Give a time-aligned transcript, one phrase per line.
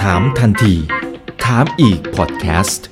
[0.00, 0.74] ถามทันที
[1.44, 2.86] ถามอีกพอดแคสต์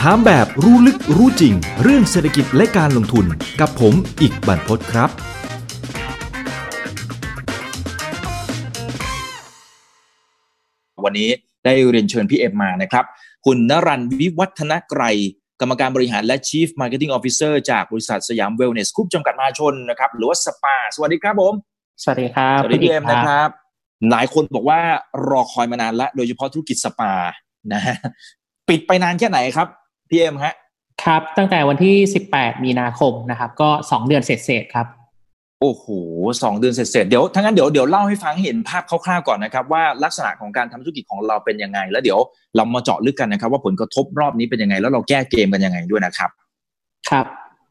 [0.00, 3.26] ถามแบบรู้ลึกรู้จริง เรื่องเศรษฐกิจและการลงทุน
[3.60, 5.10] กับผมอิกบรรพตครับ
[11.04, 11.28] วันนี้
[11.64, 13.04] ได้เรียนเชิญพี่เอ็มมานะครับ
[13.46, 15.02] คุณณรัลวิวรรธนไกร
[15.60, 21.54] กรรมการบริหารและ Chief Marketing Officer จากบริษัทสยามเวลเนสกรุ๊ปจำกัดมหาชนนะครับหรือว่าสปา สวัสดีครับผม
[22.02, 23.48] สวัสดีครับสวัสดีพี่เอ็มนะครับ
[24.10, 24.80] หลายคนบอกว่า
[25.30, 27.12] รอคอยมานานละโดยเฉพาะธุรกิจสปา
[27.72, 27.96] นะฮะ
[28.68, 29.68] ปิดไปนานแค่ไหนครับ
[30.10, 30.54] พี่เอ็มฮะ
[31.04, 31.96] ครับตั้งแต่วันที่
[32.30, 34.86] 18 มีนาคมนะครับ ก็ 2 เดือนเสร็จๆครับ
[35.60, 35.86] โอ้โห
[36.42, 42.18] สองเดือนเศษๆเดี๋ยวถ้าอย่างนั้นเดี๋ยวเดี๋ยวเล่าให้ฟังให้เห็นภาพคร่าวๆก่อนนะครับ ว่าลักษณะของการทำธุรกิจของเราเป็นยังไง แล้วเดี๋ยว
[42.56, 46.30] เรามาเจาะลึกกันนะครับ ว่าผลกระทบรอบนี้เป็นยังไง แล้วเราแก้เกมกันยังไงด้วยนะครับ
[47.10, 47.26] ครับ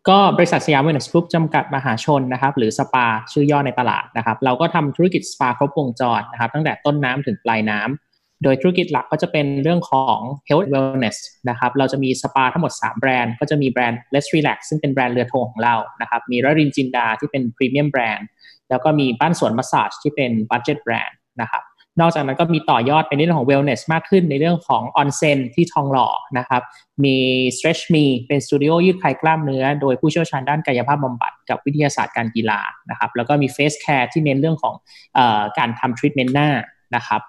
[0.07, 11.17] ก็บริษัทสยามเวลเนสกรุ๊ปจำกัดมหาชนนะครับ หรือสปาชื่อย่อในตลาดนะครับ เราก็ทำธุรกิจสปาครบวงจรนะครับ ตั้งแต่ต้นน้ำถึงปลายน้ำโดยธุรกิจหลักก็จะเป็นเรื่องของ health wellness
[11.49, 18.27] นะครับ เราจะมีสปาทั้งหมด 3 แบรนด์ ก็จะมีแบรนด์ Let's Relax ซึ่งเป็นแบรนด์เรือธงของเรานะครับ มีระรินจินดาที่เป็น premium brand
[18.69, 21.63] แล้วก็มีบ้านสวนมัสซาจที่เป็นบั d เจ็ตแบรนด์นะครับ
[22.01, 26.61] นอกจากนั้นก็มีต่อยอดไปในเรื่องของ wellness มากขึ้นในเรื่องของออนเซนที่ทองหล่อนะครับ
[27.03, 27.17] มี
[27.57, 34.73] stretch me เป็นสตูดิโอยืดคลายกล้ามเนื้อ โดยผู้เชี่ยวชาญด้านกายภาพบำบัดกับวิทยาศาสตร์การกีฬานะครับแล้วก็มี face care ที่เน้นเรื่องของ
[35.17, 35.19] อ
[35.57, 36.49] การทำ treatment หน้า
[36.95, 37.21] นะครับ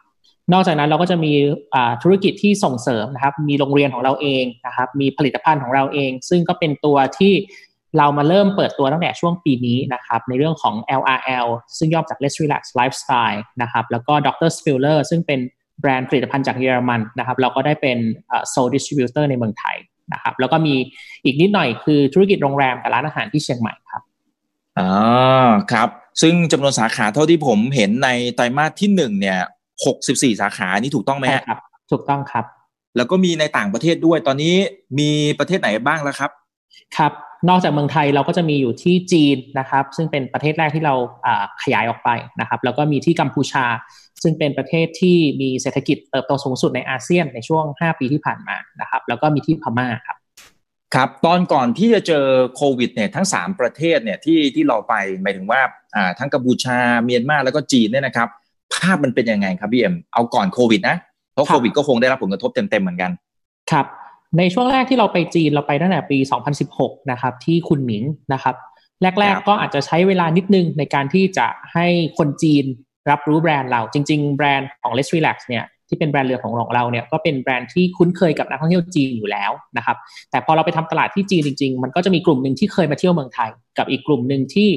[0.52, 1.32] นอกจากนั้นเราก็จะมี
[2.02, 7.32] ธุรกิจที่ส่งเสริมนะครับ มีโรงเรียนของเราเองนะครับ มีผลิตภัณฑ์ของเราเอง ซึ่งก็เป็นตัวที่
[7.98, 11.46] เรามาเริ่มเปิดตัวตั้งแต่ช่วงปีนี้นะครับในเรื่องของ LRL
[11.78, 14.50] ซึ่งย่อมาจาก Let's Relax Lifestyle นะครับแล้วก็ Dr.
[14.58, 15.40] Spiller ซึ่งเป็น
[15.80, 17.98] แบรนด์ผลิตภัณฑ์จากเยอรมันนะครับเราก็ได้เป็น
[18.52, 19.76] sole distributor ในเมืองไทย
[20.12, 20.74] นะครับแล้วก็มี
[21.24, 24.02] อีกนิดหน่อยคือธุรกิจโรงแรมกับร้านอาหารที่เชียงใหม่ครับ
[24.78, 24.90] อ๋อ
[25.72, 25.88] ครับ
[26.22, 29.38] ซึ่งจำนวนสาขาเท่าที่ผมเห็นในไตรมาสที่หนึ่งเนี่ย
[29.84, 31.58] หกสิบสี่สาขานี่ถูกต้องไหมครับ
[31.90, 32.44] ถูกต้องครับ
[32.96, 34.54] แล้วก็มีในต่างประเทศด้วยตอนนี้
[34.98, 36.30] มีประเทศไหนบ้างแล้วครับ
[36.96, 37.12] ครับ
[37.48, 40.94] นอกจากเมืองไทยเราก็จะมีอยู่ที่จีนนะครับ ซึ่งเป็นประเทศแรกที่เรา
[41.62, 43.64] ขยายออกไปนะครับ แล้วก็มีที่กัมพูชา
[44.22, 50.16] ซึ่งเป็นประเทศที่มีเศรษฐกิจเติบโตสูงสุดในอาเซียนในช่วง 5 ปีที่ผ่านมานะครับ แล้วก็มีที่พม่าครับ
[50.94, 55.60] ครับตอนก่อนที่จะเจอโควิดเนี่ยทั้ง 3 ประเทศเนี่ยที่ที่เราไปหมายถึงว่า
[56.18, 58.28] ทั้งกัมพูชาเมียนมาแล้วก็จีนเนี่ยนะครับ
[58.74, 60.96] ภาพมันเป็นยังไงครับพี่เอ็มเอาก่อนโควิดนะ
[61.32, 63.10] เพราะโควิดก็คงได้รับผลกระทบเต็มๆเหมือนกัน
[63.70, 63.86] ครับ
[64.38, 66.18] ในช่วงแรกที่เราไปจีนเราไปตั้งแต่ปี
[66.64, 68.54] 2016 นะครับ ที่คุณหมิงนะครับ
[69.20, 71.86] แรก ๆ ก็อาจจะใช้เวลานิดนึงในการที่จะให้
[72.18, 72.64] คนจีน
[73.10, 79.96] รับรู้แบรนด์เรา จริง ๆ แบรนด์ของ Let's Relax เนี่ยที่เป็นแบรนด์เรือของของเราเนี่ยก็เป็นแบรนด์ที่คุ้นเคยกับนักท่องเที่ยวจีนอยู่แล้วนะครับ
[80.30, 84.70] แต่พอเราไปทำตลาดที่จีนจริง ๆ มันก็จะมีกลุ่มหนึ่งที่เคยมาเที่ยวเมืองไทย กับอีกกลุ่มหนึ่งที่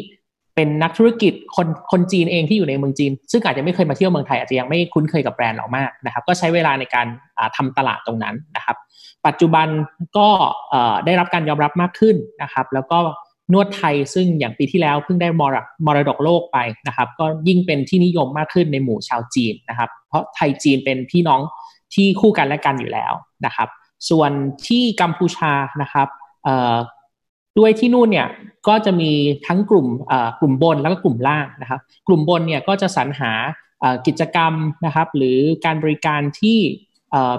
[0.55, 7.07] เป็นนักธุรกิจคนคนจีนเองที่อยู่ในเมืองจีน ซึ่งอาจจะไม่เคยมาเที่ยวเมืองไทยอาจจะยังไม่คุ้นเคยกับแบรนด์เรามากนะครับ ก็ใช้เวลาในการ
[7.57, 8.77] ทำตลาดตรงนั้นนะครับ
[9.27, 9.67] ปัจจุบัน
[10.17, 10.29] ก็
[11.05, 12.99] ได้รับการยอมรับมากขึ้นนะครับ แล้วก็
[13.53, 16.57] นวดไทยซึ่งอย่างปีที่แล้วเพิ่งได้มรมรดกโลกไป
[16.87, 21.41] นะครับ ก็ยิ่งเป็นที่นิยมมากขึ้นในหมู่ชาวจีนนะครับ เพราะไทยจีนเป็นพี่น้อง
[21.93, 23.13] ที่คู่กันและกันอยู่แล้ว
[23.45, 23.69] นะครับ
[24.09, 24.31] ส่วน
[24.67, 26.07] ที่กัมพูชานะครับ
[27.57, 28.27] ด้วยที่นู่นเนี่ย
[28.67, 29.11] ก็จะมี
[29.47, 29.87] ทั้งกลุ่ม
[30.39, 33.31] กลุ่มบนแล้วก็กลุ่มล่างนะครับ กลุ่มบนเนี่ยก็จะสรรหา
[34.07, 34.53] กิจกรรม
[34.85, 36.59] นะครับ หรือการบริการที่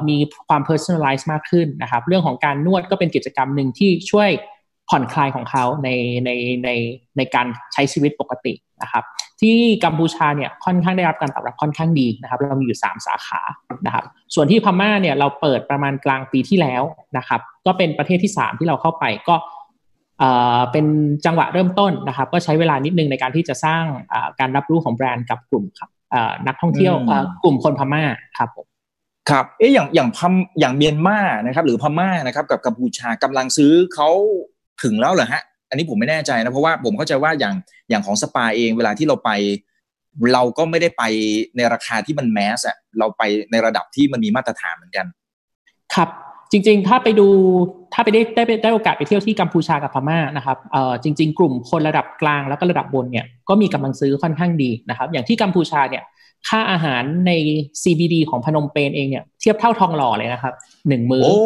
[0.08, 0.16] มี
[0.48, 4.30] ความ personalize มากขึ้นนะครับ เรื่องของการนวดก็เป็นกิจกรรมหนึ่งที่ช่วย
[4.88, 5.88] ผ่อนคลายของเขาใน
[6.24, 6.30] ใน
[6.64, 6.70] ใน
[7.16, 8.52] ในการใช้ชีวิตปกติ
[8.82, 9.04] นะครับ
[9.40, 13.40] ที่กัมพูชาเนี่ยค่อนข้างได้รับการตอบรับค่อนข้างดีนะครับ เรามีอยู่ 3 สาขา
[13.86, 14.04] นะครับ
[14.34, 16.82] ส่วนที่พม่าเนี่ยเราเปิดประมาณกลางปีที่แล้ว
[17.16, 19.36] นะครับ ก็เป็นประเทศที่ 3 ที่เราเข้าไปก็
[20.72, 20.86] เป็น
[21.26, 23.84] จังหวะเริ่มต้นนะครับ ก็ใช้เวลานิดนึงในการที่จะสร้าง
[24.40, 25.90] การรับรู้ของแบรนด์กับกลุ่มครับ
[26.46, 26.94] นักท่องเที่ยว
[27.44, 28.02] กลุ่มคนพม่า
[28.38, 28.66] ครับผม
[29.30, 34.08] ครับเอ๊ะอย่างอย่างพมอย่างเมียนมานะครับ หรือพม่านะครับ กับกัมพูชากำลังซื้อเขา
[34.82, 37.54] ถึงแล้วเหรอฮะ อันนี้ผมไม่แน่ใจนะเพราะว่าผมเข้าใจว่าอย่าง
[37.90, 39.30] อย่างของสปาเองเวลาที่เราไป
[40.32, 41.02] เราก็ไม่ได้ไป
[41.56, 45.06] ในราคาที่มันแมสอะเราไปในระดับที่มันมีมาตรฐานเหมือนกัน
[45.94, 46.08] ครับ
[46.52, 47.28] จริงๆ ถ้าไปดู
[47.94, 56.02] ถ้าไปได้ได้ได้โอกาสไปเที่ยวที่กัมพูชากับพม่านะครับเอ่อจริง ๆ กลุ่มคนระดับกลางแล้วก็ระดับบนเนี่ยก็มีกำลังซื้อค่อนข้างดีนะครับ อย่างที่กัมพูชาเนี่ย
[56.48, 57.32] ค่าอาหารใน
[57.82, 60.54] CBD ของพนมเปญเองเนี่ยเทียบเท่าทองหล่อเลยนะครับ
[60.88, 61.36] หนึ่งมือโอ้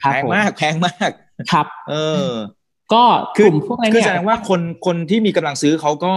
[0.00, 1.10] แพงมากแพงมาก
[1.52, 1.94] ครับ เอ
[2.28, 2.30] อ
[2.92, 3.02] ก็
[3.38, 6.12] กลุ่มพวกนี้เนี่ยคือแสดงว่าคนคนที่มีกำลังซื้อเขาก็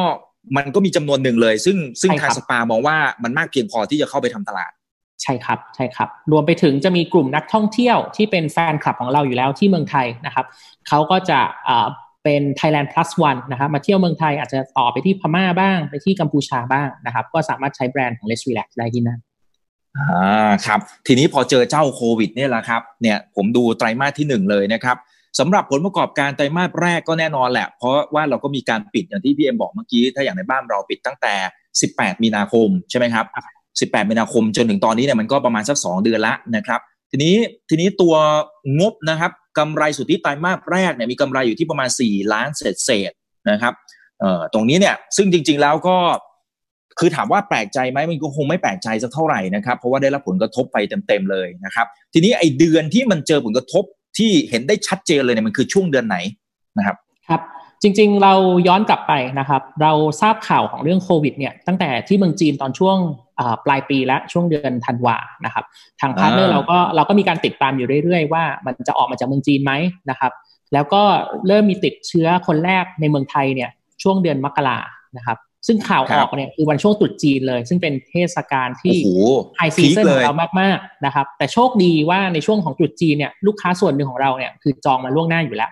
[0.57, 4.71] มันก็มีจำนวนหนึ่งเลย ซึ่งซึ่งทางสปามองว่ามันมากเพียงพอที่จะเข้าไปทำตลาด
[5.23, 10.45] ใช่ครับใช่ครับ รวมไปถึงจะมีกลุ่มนักท่องเที่ยวที่เป็นแฟนคลับของเราอยู่แล้วที่เมืองไทยนะครับ
[10.88, 11.69] เขาก็จะไป
[12.30, 19.20] เป็น Thailand plus one นะครับมาเที่ยวเมืองไทยอาจจะต่อไปที่พม่าบ้าง ไปที่กัมพูชาบ้างนะครับ ก็สามารถใช้แบรนด์ของ Let's Relax ได้ที่นั่น
[19.98, 24.98] อ่าครับ ทีนี้พอเจอเจ้าโควิดเนี่ยแหละครับเนี่ยผมดูไตรมาสที่หนึ่งเลยนะครับ
[25.40, 31.34] สำหรับผลประกอบการไตรมาสแรกก็แน่นอนแหละ เพราะว่าเราก็มีการปิดอย่างที่พี่เอ็มบอกเมื่อกี้ ถ้าอย่างในบ้านเราปิดตั้งแต่
[31.80, 33.26] 18 มีนาคมใช่ไหมครับ
[33.92, 36.81] 18 มีนาคมจนถึงตอนนี้เนี่ยมันก็ประมาณสัก 2 เดือนละนะครับ
[37.12, 37.36] ทีนี้
[37.70, 38.16] ทีนี้ตัว
[38.80, 43.12] งบนะครับ กำไรสุทธิไตรมาสแรกเนี่ยมีกำไรอยู่ที่ประมาณ 4 ล้านเศษเศษ
[43.51, 43.74] นะครับ
[44.19, 45.98] เอ่อตรงนี้เนี่ยซึ่งจริง ๆแล้วก็
[47.00, 53.84] คือถามว่าแปลกใจไหมมันก็คงไม่แปลกใจสักเท่าไหร่นะครับ เพราะว่าได้รับผลกระทบไปเต็มๆเลยนะครับ ทีนี้ไอ้เดือนที่มันเจอผลกระทบ
[54.18, 56.18] ที่เห็นได้ชัดเจนเลยเนี่ยมันคือช่วงเดือนไหน
[56.78, 56.95] นะครับ
[57.30, 57.42] ครับ
[57.81, 58.34] จริง ๆ เรา
[58.68, 62.98] ย้อนกลับไปนะครับ เราทราบข่าวของเรื่องโควิดเนี่ยตั้งแต่ที่เมืองจีนตอนช่วง
[63.65, 65.65] ปลายปีและช่วงเดือนธันวานะครับ
[66.01, 69.74] ทาง partner เราก็เราก็มีการติดตามอยู่เรื่อยๆ ว่ามันจะออกมาจากเมืองจีนไหม
[70.09, 70.31] นะครับ
[70.74, 71.03] แล้วก็
[71.47, 73.69] เริ่มมีติดเชื้อคนแรกในเมืองไทยเนี่ย
[74.03, 74.77] ช่วงเดือนมกรา
[75.18, 75.38] นะครับ
[75.68, 78.95] ซึ่งข่าวออกเนี่ยคือวันช่วงตรุษจีนเลย ซึ่งเป็นเทศกาลที่
[79.57, 85.71] high season ของเรามากๆนะครับ แต่โชคดีว่าในช่วงของตรุษจีนเนี่ยลูกค้าส่วนหนึ่งของเราเนี่ยคือจองมาล่วงหน้าอยู่แล้ว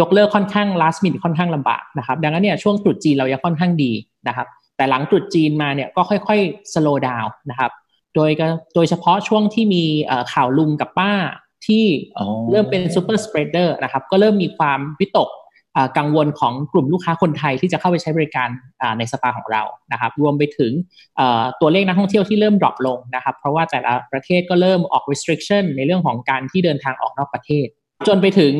[0.00, 3.92] ยกเลิกค่อนข้าง last minute ค่อนข้างลำบากนะครับ ดังนั้นเนี่ยช่วงตรุษจีนเรายังค่อนข้างดี
[4.28, 4.46] นะครับ
[4.80, 7.70] แต่หลังตรุษจีนมาเนี่ยก็ค่อยๆ slow down นะครับ
[8.14, 8.30] โดย
[8.74, 9.84] โดยเฉพาะช่วงที่มี
[10.32, 11.12] ข่าวลุงกับป้า
[11.66, 11.84] ที่
[12.50, 15.28] เริ่มเป็น super spreader นะครับก็เริ่มมีความวิตก
[15.98, 18.48] กังวลของกลุ่มลูกค้าคนไทยที่จะเข้าไปใช้บริการ
[18.98, 19.62] ในสปาของเรา
[19.92, 20.72] นะครับ รวมไปถึง
[21.60, 27.66] ตัวเลขนักท่องเที่ยวที่เริ่มดรอปลงนะครับ เพราะว่าแต่ละประเทศก็เริ่มออก restriction ในเรื่องของการที่เดินทางออกนอกประเทศ
[28.08, 28.54] จนไปถึง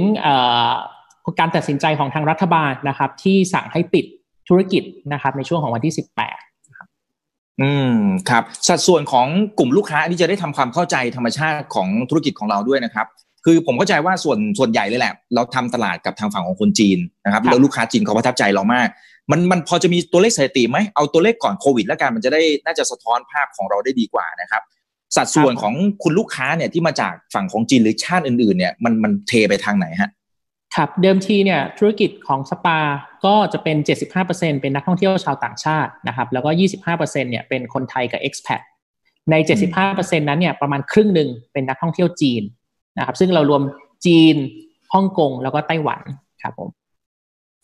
[1.40, 4.06] การตัดสินใจของทางรัฐบาลนะครับ ที่สั่งให้ปิด
[4.50, 4.82] ธุรกิจ
[5.12, 7.96] นะครับในช่วงของวันที่ 18อืม
[8.30, 9.26] ครับสัดส่วนของ
[9.58, 13.06] กลุ่มลูกค้าที่จะได้ทำความเข้าใจธรรมชาติของธุรกิจของเราด้วยนะครับ
[13.44, 18.88] คือผมเข้าใจว่าส่วนส่วนใหญ่เลยแหละ เราทำตลาดกับทางฝั่งของคนจีนนะครับแล้วลูกค้าจีนเขาประทับใจเรามาก
[19.30, 24.62] มันมันพอจะมีตัวเลขสถิติไหมเอาตัวเลขก่อนโควิด แล้วกันมันจะได้น่าจะสะท้อนภาพของเราได้ดีกว่านะครับ
[25.16, 30.10] สัดส่วนของคุณลูกค้าเนี่ยที่มาจากฝั่งของจีนหรือชาติอื่นๆเนี่ยมันมันเทไปทางไหนฮะ
[30.76, 32.78] ครับเดิมทีเนี่ยธุรกิจของสปา
[33.24, 33.76] ก็จะเป็น
[34.18, 36.50] 75%เป็นนักท่องเที่ยวชาวต่างชาตินะครับแล้วก็
[36.90, 38.60] 25%เนี่ยเป็นคนไทยกับ expat
[39.30, 39.34] ใน
[39.78, 42.42] 75%นั้นเนี่ยประมาณครึ่งหนึ่งเป็นนักท่องเที่ยวจีน
[42.98, 43.62] นะครับซึ่งเรารวม
[44.06, 44.36] จีน
[44.94, 46.00] ฮ่องกงแล้วก็ไต้หวัน
[46.42, 46.68] ครับผม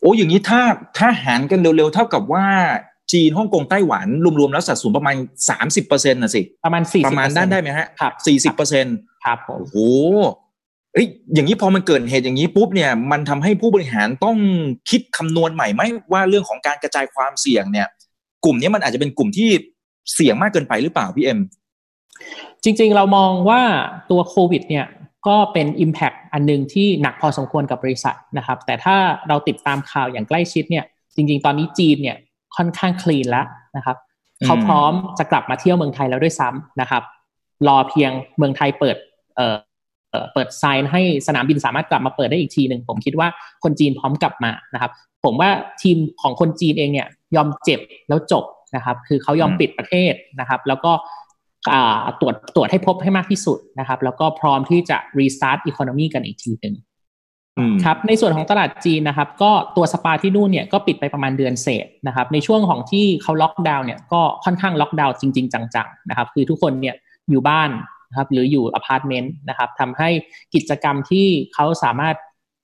[0.00, 0.60] โอ้อย่างนี้ถ้า
[0.98, 2.46] ถ้าหารกันเร็วๆ เท่ากับว่า
[3.12, 4.06] จีนฮ่องกงไต้หวัน
[4.40, 5.16] รวมๆแล้วสัดส่วนประมาณ
[5.50, 9.90] สามสิบเปอร์เซ็นต์นะสิ ประมาณสี่ประมาณด้านได้ไหมฮะครับสี่สิบเปอร์เซ็นต์ครับผมโอ้
[10.96, 14.36] เอ้ยอย่างนี้พอมันเกิดเหตุอย่างนี้ปุ๊บเนี่ยมันทำให้ผู้บริหารต้อง
[14.90, 15.82] คิดคำนวณใหม่ไหม
[16.12, 17.86] ว่าเรื่องของการกระจายความเสี่ยงเนี่ย
[18.44, 19.48] กลุ่มนี้มันอาจจะเป็นกลุ่มที่
[20.14, 21.40] เสี่ยงมากเกินไปหรือเปล่าพี่เอ็ม
[22.64, 23.62] จริงๆเรามองว่า
[24.10, 24.86] ตัวโควิดเนี่ย
[25.28, 28.96] ก็เป็น Impact อันนึงที่หนักพอสมควรกับบริษัทนะครับ แต่ถ้า
[29.28, 30.84] เราติดตามข่าวอย่างใกล้ชิดเนี่ย
[31.14, 32.16] จริง ๆ ตอนนี้จีนเนี่ย
[32.56, 33.46] ค่อนข้างคลีนแล้ว
[33.76, 33.96] นะครับ
[34.44, 37.02] เขาพร้อมจะกลับมาเที่ยวเมืองไทยแล้วด้วยซ้ำนะครับ
[37.68, 38.96] รอเพียงเมืองไทยเปิด
[40.10, 43.28] เอ่อเปิดไซน์ให้สนามบินสามารถกลับมาเปิดได้อีกทีหนึ่งผมคิดว่า
[43.64, 44.92] คนจีนพร้อมกลับมานะครับ
[45.24, 45.50] ผมว่า
[45.82, 48.44] ทีมของคนจีนเองเนี่ยยอมเจ็บแล้วจบ
[48.76, 50.92] นะครับ คือเขายอมปิดประเทศนะครับ แล้วก็
[52.20, 56.74] ตรวจตรวจให้พบให้มากที่สุดนะครับ แล้วก็พร้อมที่จะ restart economy กันอีกทีหนึ่ง
[57.84, 66.94] ครับในส่วนของตลาดจีนนะครับ ก็ตัวสปาที่นู่นเนี่ยก็ปิดไปประมาณเดือนเศษนะครับ ในช่วงของที่เขาล็อกดาวน์เนี่ยก็ค่อนข้างล็อกดาวน์จริง ๆ จังๆนะครับ คือทุกคนเนี่ย
[67.30, 67.70] อยู่บ้าน
[68.16, 70.08] นะครับหรืออยู่อพาร์ตเมนต์นะครับทำให้
[70.54, 72.14] กิจกรรมที่เขาสามารถ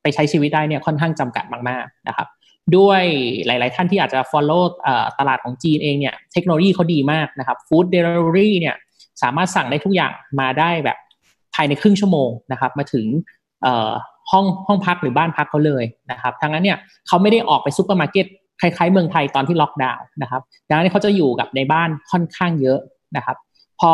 [0.02, 2.28] ไปใช้ชีวิตได้เนี่ยค่อนข้างจำกัดมากๆนะครับ
[2.76, 3.02] ด้วย
[3.46, 4.64] หลาย ๆ ท่านที่อาจจะ follow
[5.18, 8.74] ตลาดของจีนเองเนี่ยเทคโนโลยีเขาดีมากนะครับ food delivery เนี่ย
[9.22, 10.98] สามารถสั่งได้ทุกอย่างมาได้แบบ
[11.54, 13.06] ภายในครึ่งชั่วโมงนะครับมาถึง
[14.30, 18.26] ห้องห้องพักหรือบ้านพักเขาเลยนะครับดังนั้นเนี่ยเขาไม่ได้ออกไปซูเปอร์มาร์เก็ต
[18.60, 22.78] คล้าย ๆ เมืองไทยตอนที่ล็อกดาวน์นะครับดังนั้นเขาจะอยู่กับในบ้านค่อนข้างเยอะ
[23.16, 23.36] นะครับ
[23.80, 23.92] พอ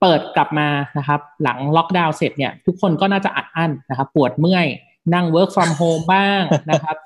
[0.00, 4.66] เปิดกลับมานะครับหลังล็อกดาวน์เสร็จเนี่ยทุกคนก็น่าจะอัดอั้นนะครับปวดเมื่อย
[5.14, 6.96] นั่ง work from home บ้างนะครับ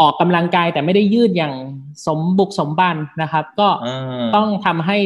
[0.00, 1.54] ออกกำลังกายแต่ไม่ได้ยืดอย่าง
[2.06, 3.68] สมบุกสมบันนะครับ ก็
[4.36, 4.96] ต้องทำให้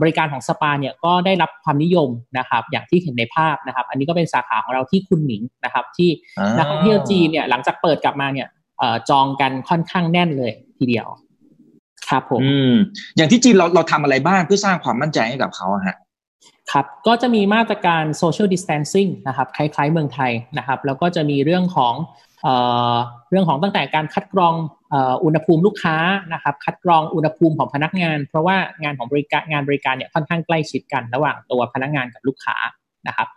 [0.00, 6.10] บริการของสปาเนี่ยก็ได้รับความนิยมนะครับ อย่างที่เห็นในภาพนะครับ อันนี้ก็เป็นสาขาของเราที่คุณหมิงนะครับ ที่
[6.58, 8.48] นักท่องเที่ยวจีนเนี่ยหลังจากเปิดกลับมาเนี่ย
[9.10, 11.06] จองกันค่อนข้างแน่นเลยทีเดียว
[12.10, 12.40] ครับผม
[13.16, 15.96] อย่างที่จีนเราเราทำอะไรบ้างเพื่อสร้างความมั่นใจให้กับเขาฮะ
[16.72, 21.94] ครับก็จะมีมาตรการ social distancing นะครับคล้าย ๆ เมืองไทยนะครับแล้วก็จะมีเรื่องของ
[23.30, 24.54] เรื่องของตั้งแต่การคัดกรอง
[25.24, 25.96] อุณหภูมิลูกค้า
[26.34, 32.56] นะครับคัดกรองอุณหภูมิของพนักงาน เพราะว่างานของบริการงานบริการเนี่ยค่อนข้างใกล้ชิดกันระหว่างตัวพนักงานกับลูกค้า
[33.08, 33.28] นะครับ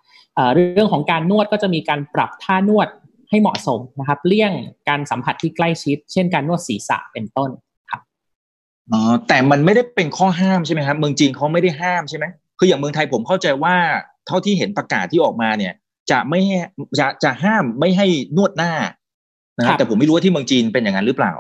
[0.54, 2.88] เรื่องของการนวดก็จะมีการปรับท่านวด
[3.30, 4.52] ให้เหมาะสมนะครับเลี่ยง
[4.90, 7.71] การสัมผัสที่ใกล้ชิด เช่นการนวดศีรษะเป็นต้นครับ
[8.94, 12.26] อ๋อแต่มันไม่ได้เป็นข้อห้ามใช่ไหมครับเมืองจีนเขาไม่ได้ห้ามใช่ไหม
[12.60, 13.76] คืออย่างเมืองไทยผมเข้าใจว่า
[14.28, 15.74] เท่าที่เห็นประกาศที่ออกมาเนี่ย
[16.12, 16.58] จะไม่ให้
[17.00, 18.08] จะจะห้ามไม่ให้
[18.38, 18.74] นวดหน้า
[19.58, 21.34] นะครับแต่ผมไม่รู้ว่าที่เมืองจีนเป็นอย่างนั้นหรือเปล่า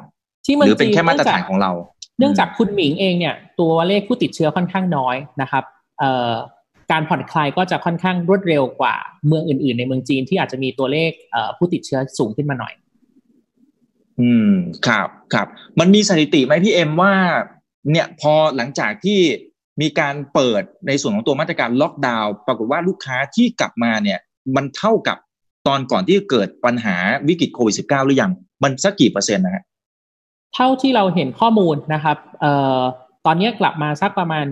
[0.45, 1.71] ที่เมืองหรือเป็นจีนแค่มาตรฐานของเรา
[2.19, 5.63] เนื่องจากคุณหมิงเองเนี่ย ตัวเลขผู้ติดเชื้อค่อนข้างน้อยนะครับ
[5.99, 6.31] เอ่อ
[6.91, 8.95] การผ่อนคลายก็จะค่อนข้างรวดเร็วกว่า
[9.27, 12.73] เมืองอื่น ๆ ในเมืองจีนที่อาจจะมีตัวเลขเอ่อผู้ติดเชื้อสูงขึ้นมาหน่อย
[14.19, 14.51] อืม
[14.87, 15.47] ครับครับ
[15.79, 17.13] มันมีสถิติไหมพี่เอ็มว่า
[17.91, 19.19] เนี่ยพอหลังจากที่
[19.81, 24.19] มีการเปิดในส่วนของตัวมาตรการล็อกดาวน์ปรากฏว่าลูกค้าที่กลับมาเนี่ย
[24.55, 25.17] มันเท่ากับ
[25.67, 26.95] ตอนก่อนที่เกิดปัญหา
[27.27, 28.31] วิกฤตโควิด -19 หรือยัง
[28.63, 29.63] มันสักกี่เปอร์เซ็นต์นะฮะ
[30.55, 32.81] เท่าที่เราเห็นข้อมูลนะครับเอ่อ
[33.25, 34.45] ตอนนี้กลับมาสักประมาณ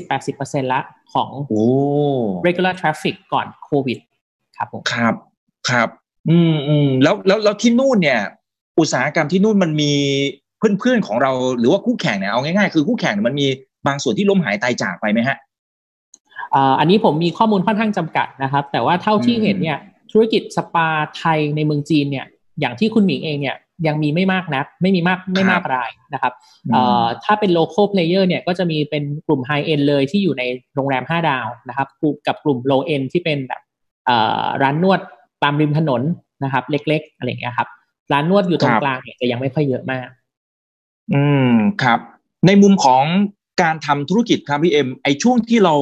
[0.00, 0.80] 70-80%ละ
[1.14, 1.64] ของโอ้
[2.46, 3.98] regular traffic ก่อนโควิด
[4.56, 5.14] ครับผมครับ
[5.70, 5.88] ครับ
[6.30, 8.20] อืมอืมแล้วแล้วแล้วที่นู่นเนี่ย
[8.78, 9.92] อุตสาหกรรมที่นู่นมันมี
[10.58, 13.46] เพื่อนๆของเราหรือว่าคู่แข่งเนี่ยเอาง่ายๆคือคู่แข่งเนี่ยมันมี
[13.86, 15.36] บางส่วนที่ล้มหายตายจากไปไหมฮะ
[16.54, 19.78] อ่าอันนี้ผมมีข้อมูลค่อนข้างจำกัดนะครับ แต่ว่าเท่าที่อืมเห็นเนี่ย
[20.12, 22.26] ธุรกิจสปาไทยในเมืองจีนเนี่ย
[22.60, 26.32] อย่างที่คุณหมิงเองเนี่ยยังมีไม่มากนัก ไม่มีมากไม่มากรายนะครับ
[26.72, 30.42] เอ่อถ้าเป็น local player เนี่ยก็จะมีเป็นกลุ่ม high end เลยที่อยู่ใน
[30.74, 33.60] โรงแรม 5 ดาวนะครับกลุ่มกับกลุ่ม low end ที่เป็นแบบ
[34.06, 35.00] เอ่อร้านนวด
[35.42, 36.02] ตามริมถนน
[36.44, 37.68] นะครับ เล็ก ๆ อะไรอย่างเงี้ยครับ
[38.12, 40.08] ร้านนวดอยู่ตรงกลางเนี่ยจะยังไม่ค่อยเยอะมาก
[41.14, 41.98] อืมครับ
[42.46, 43.02] ในมุมของ
[43.62, 45.74] การทำธุรกิจครับพี่เอ็มไอช่วงที่เรา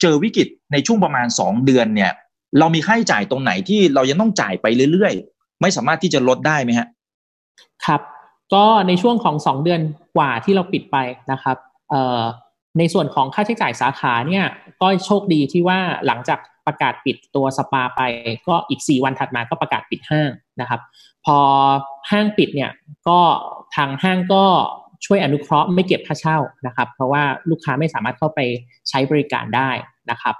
[0.00, 2.12] เจอวิกฤตในช่วงประมาณสองเดือนเนี่ย
[2.58, 6.88] เรามีค่าใช้จ่ายตรงไหนที่เรายังต้องจ่ายไปเรื่อยๆ ไม่สามารถที่จะลดได้ไหมฮะ
[7.86, 8.00] ครับ
[8.54, 9.80] ก็ในช่วงของสองเดือน
[10.16, 10.96] กว่าที่เราปิดไป
[11.32, 11.56] นะครับ
[11.90, 12.22] เอ่อ
[12.78, 14.44] ในส่วนของค่าใช้จ่ายสาขาเนี่ย
[14.80, 16.38] ก็โชคดีที่ว่าหลังจาก
[16.70, 18.00] ประกาศปิดตัวสปาไป
[18.48, 20.80] ก็อีก 4 วันถัดมาก็ประกาศปิดห้างนะครับ
[21.24, 21.38] พอ
[22.10, 22.70] ห้างปิดเนี่ย
[23.08, 23.18] ก็
[23.76, 24.44] ทางห้างก็
[25.06, 28.40] ช่วยอนุเคราะห์ไม่เก็บค่าเช่านะครับ เพราะว่าลูกค้าไม่สามารถเข้าไป
[28.88, 29.70] ใช้บริการได้
[30.10, 30.34] นะครับ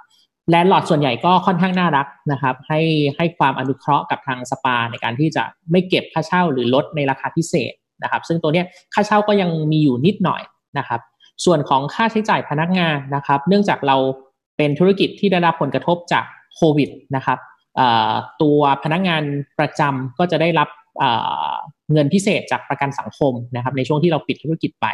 [0.49, 2.81] แลนด์ลอร์ดส่วนใหญ่ก็ค่อนข้างน่ารักนะครับ ให้
[3.17, 7.73] ให้ความอนุเคราะห์กับทางสปาในการที่จะไม่เก็บค่าเช่าหรือลดในราคาพิเศษ
[8.03, 10.41] นะครับ ซึ่งตัวเนี้ยค่าเช่าก็ยังมีอยู่นิดหน่อย
[10.77, 11.01] นะครับ
[11.45, 13.97] ส่วนของค่าใช้จ่ายพนักงานนะครับ เนื่องจากเรา
[14.57, 17.39] เป็นธุรกิจที่ได้รับผลกระทบจากโควิดนะครับ
[18.41, 19.23] ตัวพนักงาน
[19.59, 24.87] ประจำก็จะได้รับเเงินพิเศษจากประกันสังคมนะครับ ในช่วงที่เราปิดธุรกิจไป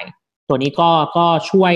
[0.49, 1.73] ตัวนี้ก็ก็ช่วย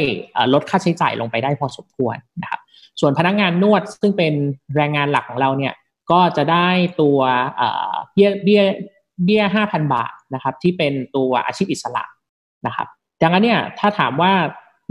[0.54, 2.62] ลดค่าใช้จ่ายลงไปได้พอสมควรนะครับ
[3.00, 4.34] ส่วนพนักงานนวดซึ่งเป็น
[4.76, 5.74] แรงงานหลักของเราเนี่ย
[6.12, 6.70] ก็จะได้
[7.02, 7.20] ตัว
[8.14, 8.64] เบี้ยเบี้ย
[9.26, 12.04] เบี้ยห้าพันบาทนะครับ ที่เป็นตัวอาชีพอิสระ
[12.68, 12.88] นะครับ
[13.22, 14.34] ดังนั้นเนี่ยถ้าถามว่า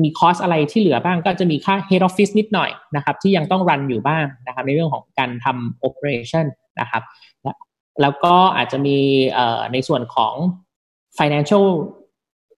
[0.04, 6.47] มีคอสอะไรที่เหลือบ้าง ก็จะมีค่า head office นิดหน่อยนะครับ ที่ยังต้องรันอยู่บ้างนะครับ ในเรื่องของการทำ operation
[6.80, 7.02] นะครับ
[7.42, 7.52] และ
[8.02, 8.97] แล้วก็อาจจะมี
[9.30, 10.35] เอ่อในส่วนของ
[11.19, 11.66] financial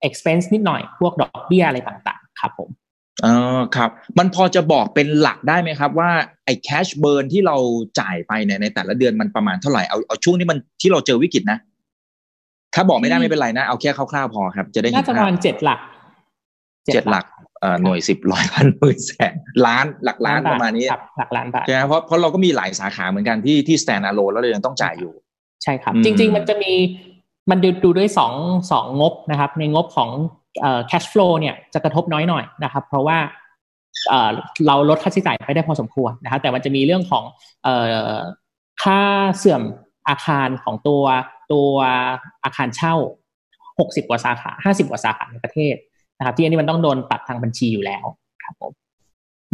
[0.06, 2.70] expense นิดหน่อย พวกดอกเบี้ยอะไรต่างๆ ครับผม
[3.24, 6.10] อ๋อครับ มันพอจะบอกเป็นหลักได้ไหมครับ ว่า
[6.44, 7.56] ไอ้ cash burn ที่เรา
[8.00, 11.58] จ่ายไปเนี่ยในแต่ละเดือนมันประมาณเท่าไหร่ เอาเอาช่วงนี้มันที่เราเจอวิกฤตนะ
[12.74, 15.78] ถ้าบอกไม่ได้ไม่เป็นไรนะ เอาแค่คร่าวๆพอครับ จะได้เห็น่านจะประภาพมาณเจ็ดหลัก
[16.86, 17.26] เจ็ดหลัก
[17.60, 19.34] เอ่อหน่วยสิบร้อยพันหมื่นแสน
[19.66, 25.12] ล้านหลักล้านบประมาณนี้ครับหลักล้านบาทใช่ไหมเพราะเพราะเราก็มีหลายสาขาเหมือนกันที่ที่ stand alone แล้วเรายังต้องจ่ายอยู่
[25.62, 26.72] ใช่ครับอืมจริง ๆ มันจะมี
[27.50, 28.32] มันดูดูด้วยสอง
[28.72, 30.10] สองงบนะครับ ในงบของ
[30.60, 33.18] เอ่อ cash flow เนี่ยจะกระทบน้อยหน่อยนะครับ เพราะว่า
[34.08, 34.30] เอ่อ
[34.66, 37.24] เราลดค่าใช้จ่ายไปได้พอสมควรนะครับ แต่มันจะมีเรื่องของ
[37.64, 37.76] เอ่
[38.08, 38.16] อ
[38.82, 39.00] ค่า
[39.36, 39.62] เสื่อม
[40.08, 41.02] อาคารของตัว
[41.52, 41.72] ตัว
[42.44, 42.94] อาคารเช่า
[43.50, 45.76] 60กว่าสาขา50กว่าสาขาในประเทศ
[46.22, 48.04] นะครับที่อันนี้มันต้องโดนตัดทางบัญชีอยู่แล้ว
[48.44, 48.72] ครับผม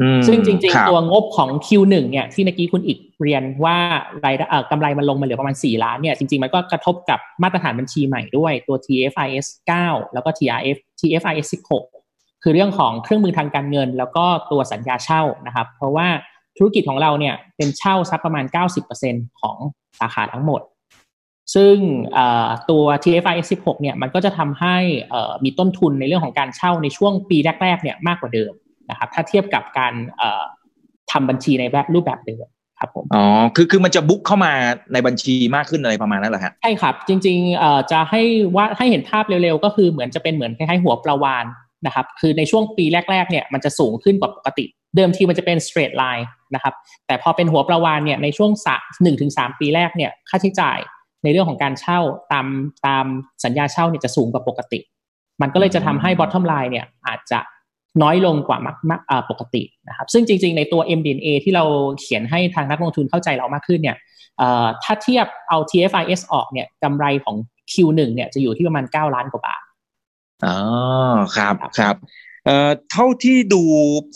[0.00, 3.76] อืมซึ่งจริงครับๆตัวงบของ Q1 เนี่ยที่เมื่อกี้คุณอีกเรียนว่า
[4.24, 9.46] รายได้เอ่อกำไรมันลงมาเหลือประมาณ 4 ล้านเนี่ยจริง ๆ มันก็กระทบกับมาตรฐานบัญชีใหม่ด้วยตัว TFIS
[9.80, 11.46] 9 แล้วก็ TRF TFIS
[11.94, 16.08] 16 คือเรื่องของเครื่องมือทางการเงิน แล้วก็ตัวสัญญาเช่านะครับ เพราะว่า
[16.56, 18.44] ธุรกิจของเราเนี่ยเป็นเช่าสักประมาณ
[18.92, 19.56] 90%ของ
[19.98, 20.60] สาขาทั้งหมด
[21.54, 21.74] ซึ่ง
[22.14, 24.76] เอ่อตัว TFIS 16 เนี่ยมันก็จะทำให้
[25.10, 28.52] เอ่อมีต้นทุนในเรื่องของการเช่าในช่วงปีแรกๆเนี่ยมากกว่าเดิม
[28.90, 30.44] นะครับถ้าเทียบกับการเอ่อ
[31.12, 32.46] ทำบัญชีในแบบรูปแบบเดิม
[32.80, 33.24] ครับผมอ๋อ
[33.56, 34.52] คือคือมันจะบุ๊กเข้ามา
[34.92, 38.22] ในบัญชีมากขึ้นอะไรประมาณนั้นเหรอฮะใช่ครับ จริงๆเอ่อจะให้
[38.56, 41.44] ว่าให้เห็นภาพเร็วๆ ก็คือเหมือนจะเป็นเหมือนคล้ายๆหัวปลาวาน
[41.86, 44.64] นะครับ คือในช่วงปีแรกๆเนี่ยมันจะสูงขึ้นกว่าปกติ
[44.96, 46.24] เดิมทีมันจะเป็น straight line
[46.54, 46.74] นะครับ
[47.06, 50.78] แต่พอเป็นหัวปลาวานเนี่ยในช่วงสามหนึ่งถึงสามปีแรกเนี่ยค่าใช้จ่าย
[51.24, 52.00] ในเรื่องของการเช่า
[52.32, 52.46] ตาม
[52.86, 53.04] ตาม
[53.44, 54.80] สัญญาเช่าเนี่ยจะสูงกว่าปกติ
[55.42, 57.40] มันก็เลยจะทำให้ bottom line เนี่ยอาจจะ
[58.02, 61.64] น้อยลงกว่ามักมักอ่าปกตินะครับซึ่งจริง ๆ ในตัว MDNA ที่เรา
[62.00, 63.96] เขียนให้ทางนักลงทุนเข้าใจเรามากขึ้นเนี่ย
[64.38, 67.36] เอ่อถ้าเทียบเอา TFIS ออกเนี่ยกำไรของ
[67.72, 69.62] Q1 เนี่ยจะอยู่ที่ประมาณ 9 ล้านกว่าบาท
[70.44, 70.56] อ๋อ
[71.36, 71.96] ครับครับ
[72.44, 73.62] เอ่อเท่าที่ดู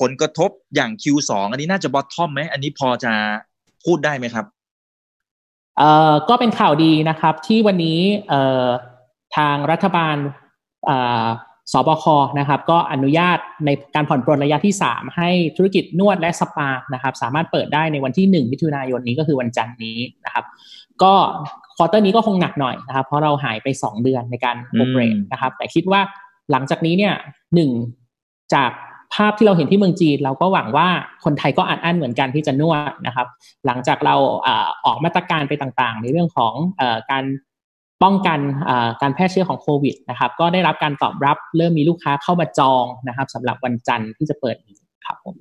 [0.00, 3.12] ผลกระทบอย่าง Q2 อันนี้น่าจะบอททอมไหมอันนี้พอจะ
[3.84, 4.46] พูดได้ไหมครับ
[5.78, 7.98] เอ่อก็เป็นข่าวดีนะครับ ที่วันนี้
[8.28, 8.66] เอ่อ
[9.36, 10.16] ทางรัฐบาล
[10.88, 11.26] อ่า
[11.72, 12.04] สบค
[12.38, 20.44] นะครับ ก็อนุญาตในการผ่อนปลนระยะที่ 3 ให้ธุรกิจนวดและสปานะครับ สามารถเปิดได้ในวันที่ 1 มิถุนายนนี้ก็คือวันจันทร์นี้นะครับ
[21.02, 21.14] ก็
[21.76, 26.00] ควอเตอร์นี้ก็คงหนักหน่อยนะครับ เพราะเราหายไป 2 เดือนในการโอเปรตนะครับ แต่คิดว่า
[26.50, 27.14] หลังจากนี้เนี่ย
[27.54, 27.70] หนึ่ง
[28.54, 28.70] จาก
[29.14, 30.88] ภาพที่เราเห็นที่เมืองจีน เราก็หวังว่า
[31.24, 33.26] คนไทยก็อัดอั้นเหมือนกันที่จะนวดนะครับ
[33.66, 34.14] หลังจากเรา
[34.86, 36.54] ออกมาตรการไปต่างๆ ในเรื่องของ
[37.10, 37.24] การ
[38.02, 38.40] ป้องกัน
[39.02, 44.56] การแพร่เชื้อของโควิดนะครับ ก็ได้รับการตอบรับเริ่มมีลูกค้าเข้ามาจองนะครับสำหรับวันจันทร์ที่จะเปิด
[45.06, 45.36] ครับผม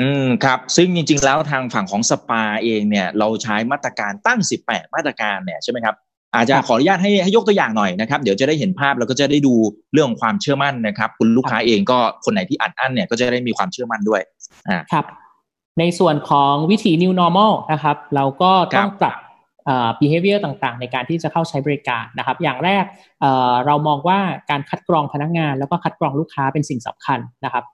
[0.00, 5.96] อืมครับซึ่งจริงๆแล้วทางฝั่งของสปาเองเนี่ยเราใช้มาตรการตั้ง 18 มาตรการเนี่ยใช่ไหมครับ
[6.34, 9.54] อาจจะขออนุญาตให้ให้ยกตัวอย่างหน่อยนะครับ เดี๋ยวจะได้เห็นภาพแล้วก็จะได้ดู
[9.92, 14.20] เรื่องความเชื่อมั่นนะครับ คุณลูกค้าเองก็คนไหนที่อัดอั้นเนี่ยก็จะได้มีความเชื่อมั่นด้วย
[14.68, 15.06] อ่าครับ
[15.78, 19.16] ในส่วนของวิธี new normal นะครับ เราก็ต้องปรับ
[20.00, 22.84] behavior ต่างๆ ในการที่จะเข้าใช้บริการนะครับ อย่างแรก
[23.66, 24.18] เรามองว่า
[24.50, 27.64] การคัดกรองพนักงาน แล้วก็คัดกรองลูกค้าเป็นสิ่งสำคัญนะครับ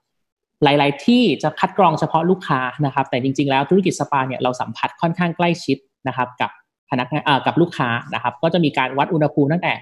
[0.63, 6.51] หลาย ๆ ที่จะคัดกรองเฉพาะลูกค้านะครับ แต่จริง ๆ แล้วธุรกิจสปาเนี่ยเราสัมผัสค่อนข้างใกล้ชิดนะครับกับ
[6.89, 9.73] พนักงานกับลูกค้านะครับ ก็จะมีการวัดอุณหภูมิตั้งแต่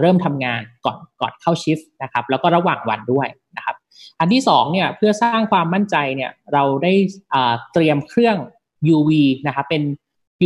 [0.00, 3.76] เริ่มทำงานก่อนก่อนเข้าชิฟต์นะครับ แล้วก็ระหว่างวันด้วยนะครับ
[4.20, 6.92] อันที่2เนี่ยเพื่อสร้างความมั่นใจเนี่ยเราได้
[7.72, 8.36] เตรียมเครื่อง
[8.94, 9.10] UV
[9.46, 9.82] นะครับเป็น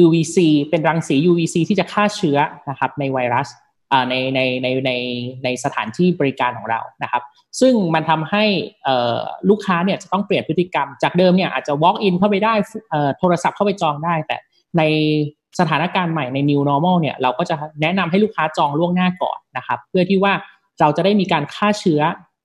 [0.02, 0.36] UVC
[0.70, 2.38] เป็นรังสี UVC ที่จะฆ่าเชื้อ
[2.70, 3.48] นะครับในไวรัส
[4.10, 4.92] ในในในใน
[5.44, 7.22] ในสถานที่บริการของเรานะครับ
[7.60, 8.44] ซึ่งมันทำให้
[9.50, 12.54] ลูกค้าเนี่ยจะต้องเปลี่ยนพฤติกรรม จากเดิมเนี่ยอาจจะ walk in เข้าไปได้
[13.18, 14.36] โทรศัพท์เข้าไปจองได้ แต่
[14.78, 14.82] ใน
[15.60, 20.32] สถานการณ์ใหม่ใน new normal เนี่ยเราก็จะแนะนำให้ลูกค้าจองล่วงหน้าก่อนนะครับ เพื่อที่ว่า
[20.80, 22.00] เราจะได้มีการฆ่าเชื้อ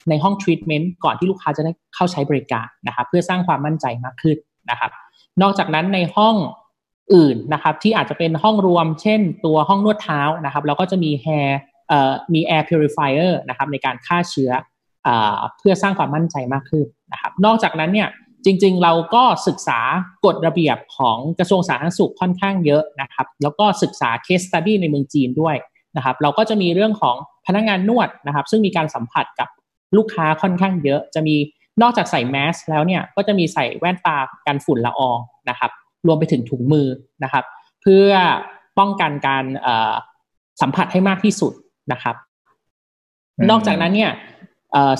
[0.10, 4.38] ในห้องทรีทเมนต์ก่อนที่ลูกค้าจะได้เข้าใช้บริการนะครับ เพื่อสร้างความมั่นใจมากขึ้น
[4.70, 4.92] นะครับ
[5.42, 6.36] นอกจากนั้นในห้อง
[7.14, 11.50] อื่นนะครับ ที่อาจจะเป็นห้องรวม เช่น ตัวห้องนวดเท้านะครับ เราก็จะมี hair
[11.90, 14.52] เอ่อมี air purifier นะครับในการฆ่าเชื้อ
[15.08, 15.10] อ
[15.60, 18.08] เพื่อสร้างความมั่นใจมากขึ้นนะครับ นอกจากนั้นเนี่ย
[18.48, 19.80] จริงๆ เราก็ศึกษา
[20.26, 25.56] กฎระเบียบของกระทรวงสาธารณสุขค่อนข้างเยอะนะครับ แล้วก็ศึกษาเคสตัดดี้ในเมืองจีนด้วย
[25.96, 27.16] นะครับ เราก็จะมีเรื่องของ
[27.48, 29.50] พนักงานนวดนะครับ ซึ่งมีการสัมผัสกับ
[29.98, 31.36] ลูกค้าค่อนข้างเยอะ จะมี
[31.82, 35.72] นอกจากใส่แมสแล้วเนี่ยก็จะมีใส่แว่นตากันฝุ่นละอองนะครับ
[36.08, 36.88] รวมไปถึงถุงมือ
[37.24, 37.44] นะครับ
[37.82, 38.10] เพื่อ
[38.80, 39.46] ป้องกันการ
[40.62, 41.54] สัมผัสให้มากที่สุด
[41.92, 42.16] นะครับ
[43.50, 44.12] นอกจากนั้นเนี่ย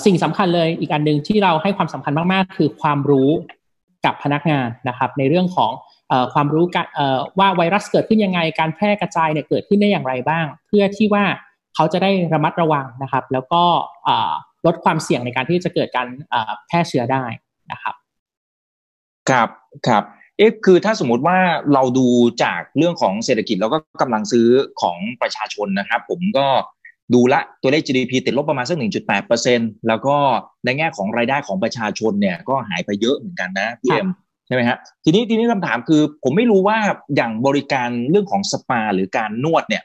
[0.04, 3.30] สิ่งสำคัญเลยอีกอันหนึ่งที่เราให้ความสำคัญมากๆ คือความรู้
[4.04, 5.72] กับพนักงานนะครับในเรื่องของ
[6.34, 6.64] ความรู้
[7.38, 11.24] ว่าไวรัสเกิดขึ้นยังไง การแพร่กระจายเนี่ยเกิดขึ้นได้อย่างไรบ้าง เพื่อที่ว่า
[11.74, 13.62] เขาจะได้ระมัดระวังนะครับ แล้วก็
[14.66, 16.08] ลดความเสี่ยงในการที่จะเกิดการ
[16.66, 17.24] แพร่เชื้อได้
[17.72, 17.94] นะครับ
[19.30, 19.48] ครับ
[19.86, 20.02] ครับ
[20.38, 21.38] เอ๊ะคือถ้าสมมติว่า
[21.74, 22.08] เราดู
[22.42, 24.46] จากเรื่องของเศรษฐกิจแล้วก็กำลังซื้อ
[24.80, 26.46] ของประชาชนนะครับ ผมก็
[27.14, 28.76] ดูละตัวเลข GDP ติดลบประมาณสัก
[29.28, 30.16] 1.8%แล้วก็
[30.64, 34.08] ในแง่ของรายได้ของประชาชนเนี่ยก็หายไปเยอะเหมือนกันนะพี่เอ็ม
[34.46, 36.78] ใช่ไหมฮะทีนี้ทีนี้คำถามคือผมไม่รู้ว่า
[37.16, 39.82] อย่างบริการเรื่องของสปาหรือการนวดเนี่ย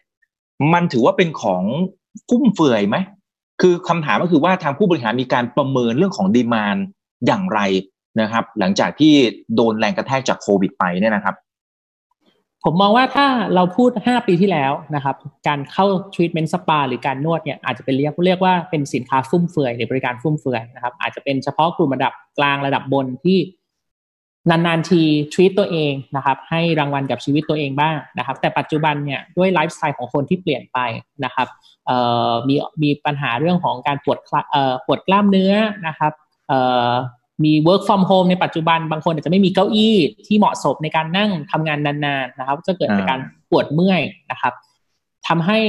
[0.74, 1.64] มันถือว่าเป็นของ
[2.30, 2.98] ฟุ่มเฟือยไหม
[3.62, 6.78] คือคำถามก็คือว่าทางผู้บริหารมีการประเมินเรื่องของดีมาน
[7.28, 7.60] อย่างไร
[8.22, 9.14] นะครับ หลังจากที่
[9.56, 11.36] โดนแรงกระแทกจากโควิดไปเนี่ยนะครับ
[12.66, 15.16] ผมมองว่าถ้าเราพูด 5 ปีที่แล้วนะครับ
[15.48, 23.40] การเข้าทรีทเมนต์สปาหรือการนวดเนี่ยอาจจะเป็นเรียกเรียกว่าเป็นสินค้าฟุ่มเฟือยหรือบริการฟุ่มเฟือยนะครับ อาจจะเป็นเฉพาะกลุ่มระดับกลางระดับบนที่
[24.50, 25.02] นานๆที
[25.34, 30.80] treat ตัวเองนะครับ ให้รางวัลกับชีวิตตัวเองบ้างนะครับ แต่ปัจจุบันเนี่ยด้วยไลฟ์สไตล์ของคนที่เปลี่ยนไป
[31.26, 31.48] นะครับ
[32.48, 34.20] มีมีปัญหาเรื่องของการปวด
[34.86, 35.54] ปวดกล้ามเนื้อ
[35.88, 36.14] นะครับ
[37.44, 39.96] มี work from home ในปัจจุบันบางคนอาจจะไม่มีเก้าอี้
[40.28, 43.20] ที่เหมาะสมในการนั่งทำงานนานๆนะครับ จะเกิดจาการ
[43.50, 44.54] ปวดเมื่อยนะครับ
[45.28, 45.60] ทำให้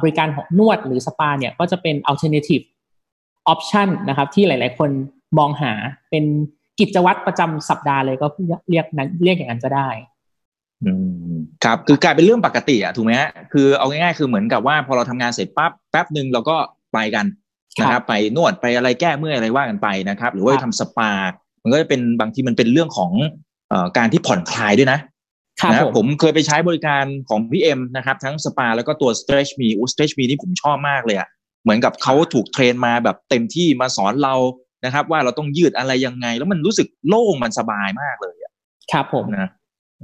[0.00, 2.64] บริการของนวดหรือสปาเนี่ยก็จะเป็น alternative
[3.52, 4.90] option นะครับ ที่หลาย ๆ คน
[5.38, 5.72] มองหา
[6.10, 6.24] เป็น
[6.80, 8.26] กิจวัตรประจำสัปดาห์เลยก็
[8.70, 9.88] เรียกนั้นเรียกอย่างนั้นจะได้
[11.64, 16.56] ครับคือกลายเป็นเรื่องปกติอะถูกไหมฮะคือเอาง่ายๆคือเหมือนกับว่าพอเราทำงานเสร็จปั๊บแป๊บหนึ่งเราก็
[16.92, 17.26] ไปกัน
[17.80, 21.12] นะครับไปนวดไปอะไรแก้เมื่อยอะไรว่ากันไปนะครับ หรือว่าทำสปา
[21.62, 23.12] มันก็จะเป็นบางทีมันเป็นเรื่องของ
[23.72, 25.00] อการที่ผ่อนคลายด้วยนะ
[25.72, 31.28] นะผมเคยไปใช้บริการของพี่เอ็มนะครับ ทั้งสปาแล้วก็ตัว stretch me อู stretch me นี่ผมชอบมากเลยอะ
[31.62, 34.34] เหมือนกับเขาถูกเทรนมาแบบเต็มที่มาสอนเรา
[34.84, 38.52] นะครับ ว่าเราต้องยืดอะไรยังไง แล้วมันรู้สึกโล่งมันสบายมากเลยอะ
[38.92, 39.48] ครับผมนะ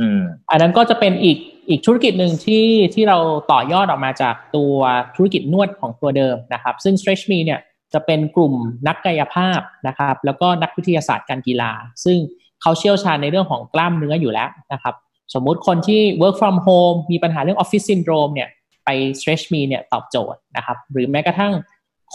[0.01, 3.19] อืมอันนั้นก็จะเป็นอีก อีกธุรกิจหนึ่งที่ที่เรา
[3.53, 4.77] ต่อยอดออกมาจากตัว
[5.17, 7.61] ธุรกิจนวดของตัวเดิมนะครับ ซึ่ง Stretch Me เนี่ย
[7.93, 8.55] จะเป็นกลุ่ม
[8.89, 11.71] นักกายภาพนะครับ แล้วก็นักวิทยาศาสตร์การกีฬา
[12.05, 12.19] ซึ่ง
[12.63, 14.95] เขาเชี่ยวชาญในเรื่องของกล้ามเนื้ออยู่แล้วนะครับ
[15.35, 18.49] สมมุติคนที่ work from home มีปัญหาเรื่อง office syndrome เนี่ย
[18.85, 21.53] ไป Stretch Me เนี่ยตอบโจทย์นะครับ หรือแม้กระทั่ง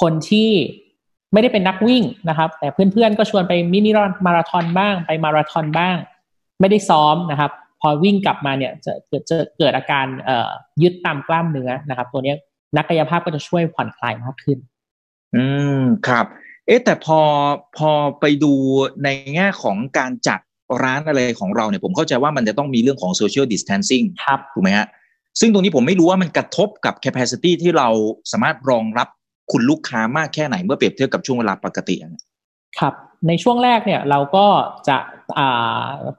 [0.01, 0.49] คนที่
[1.33, 3.91] ไม่ได้เป็นนักวิ่งนะครับ แต่เพื่อนๆก็ชวนไปมินิ
[4.25, 5.97] มาราทอนบ้าง ไปมาราทอนบ้าง
[6.59, 7.51] ไม่ได้ซ้อมนะครับ
[7.82, 10.50] พอวิ่งกลับมาเนี่ยจะเกิดจะเกิดอาการเอ่อ
[10.82, 12.34] ยึดตามกล้ามเนื้อนะครับ ตัวนี้
[12.76, 14.58] นักกายภาพก็จะช่วยผ่อนคลายมากขึ้น
[15.36, 15.46] อื
[15.82, 16.26] มครับ
[16.65, 17.20] เอ๊ะแต่พอ
[17.78, 18.54] พอไปดู
[19.04, 20.39] ในแง่ของการจัด
[20.84, 24.88] ร้านอะไรของเราเนี่ยผมเข้าใจว่ามันจะต้องมีเรื่องของ social distancing ครับถูกไหมฮะ
[25.39, 27.89] ซึ่งตรงนี้ผมไม่รู้ว่ามันกระทบกับ capacity ที่เรา
[28.32, 29.08] สามารถรองรับ
[29.52, 31.96] คุณลูกค้ามากแค่ไหนเมื่อเปรียบเทียบกับช่วงเวลาปกติ
[32.80, 32.94] ครับ
[33.27, 34.45] ในช่วงแรกเนี่ยเราก็
[34.88, 34.97] จะ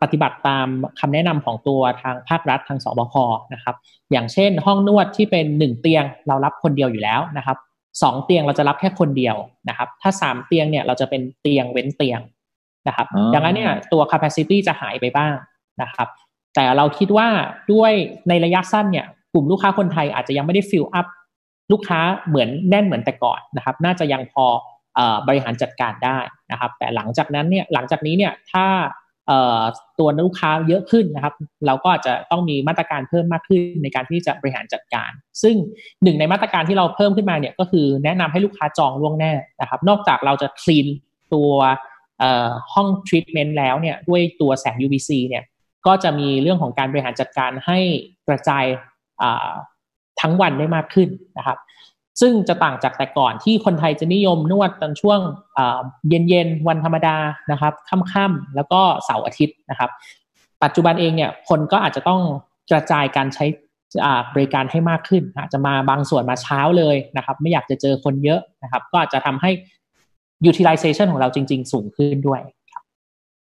[0.02, 0.66] ปฏิบัติตาม
[1.00, 3.14] คำแนะนำของตัวทางภาครัฐทางสบค
[3.54, 3.76] นะครับ
[4.12, 7.56] อย่างเช่น ห้องนวดที่เป็นหนึ่งเตียงเรารับคนเดียวอยู่แล้วนะครับ
[8.02, 9.36] สองเตียงเราจะรับแค่คนเดียว
[9.68, 12.20] นะครับ ถ้าสามเตียงเนี่ยเราจะเป็นเตียงเว้นเตียง
[12.88, 15.34] นะครับ ดังนั้นเนี่ยตัว capacity จะหายไปบ้าง
[15.82, 16.08] นะครับ
[16.54, 17.28] แต่เราคิดว่า
[17.72, 17.92] ด้วย
[18.28, 21.06] ในระยะสั้นเนี่ยกลุ่มลูกค้าคนไทยอาจจะยังไม่ได้ fill up
[21.72, 24.46] ลูกค้าเหมือนแน่นเหมือนแต่ก่อนนะครับ น่าจะยังพอ
[25.28, 26.18] บริหารจัดการได้
[26.50, 28.66] นะครับแต่หลังจากนั้นเนี่ยหลังจากนี้เนี่ยถ้า
[29.98, 31.34] ตัวลูกค้าเยอะขึ้นนะครับ
[31.66, 35.10] เราก็จจะต้องมีมาตรการเพิ่มมากขึ้นในการที่จะบริหารจัดการ
[35.42, 35.54] ซึ่ง
[36.02, 40.86] หนึ่งในมาตรการที่เราเพิ่มขึ้นมาเนี่ยก็คือแนะนำให้ลูกค้าจองล่วงหน้านะครับ นอกจากเราจะคลีน
[41.34, 41.52] ตัว
[42.74, 45.44] ห้องทรีทเมนต์แล้วเนี่ยด้วยตัวแสง UVC เนี่ย
[45.86, 47.78] ก็จะมีเรื่องของการบริหารจัดการให้
[48.28, 48.64] กระจาย
[50.20, 51.08] ทั้งวันได้มากขึ้น
[51.38, 51.58] นะครับ
[52.20, 55.20] ซึ่งจะต่างจากแต่ก่อนที่คนไทยจะนิยมนวดตอนช่วง
[56.08, 57.16] เย็นๆวันธรรมดา
[57.50, 57.72] นะครับ
[58.12, 59.90] ค่ำๆแล้วก็เสาร์อาทิตย์นะครับ
[60.62, 62.20] ปัจจุบันเองเนี่ยคนก็อาจจะต้อง
[62.70, 63.44] กระจายการใช้
[64.34, 69.50] บริการให้มากขึ้น อาจจะมาบางส่วนมาเช้าเลยนะครับ ไม่อยากจะเจอคนเยอะนะครับ ก็อาจจะทำให้
[70.50, 72.40] utilization ของเราจริง ๆ สูงขึ้นด้วย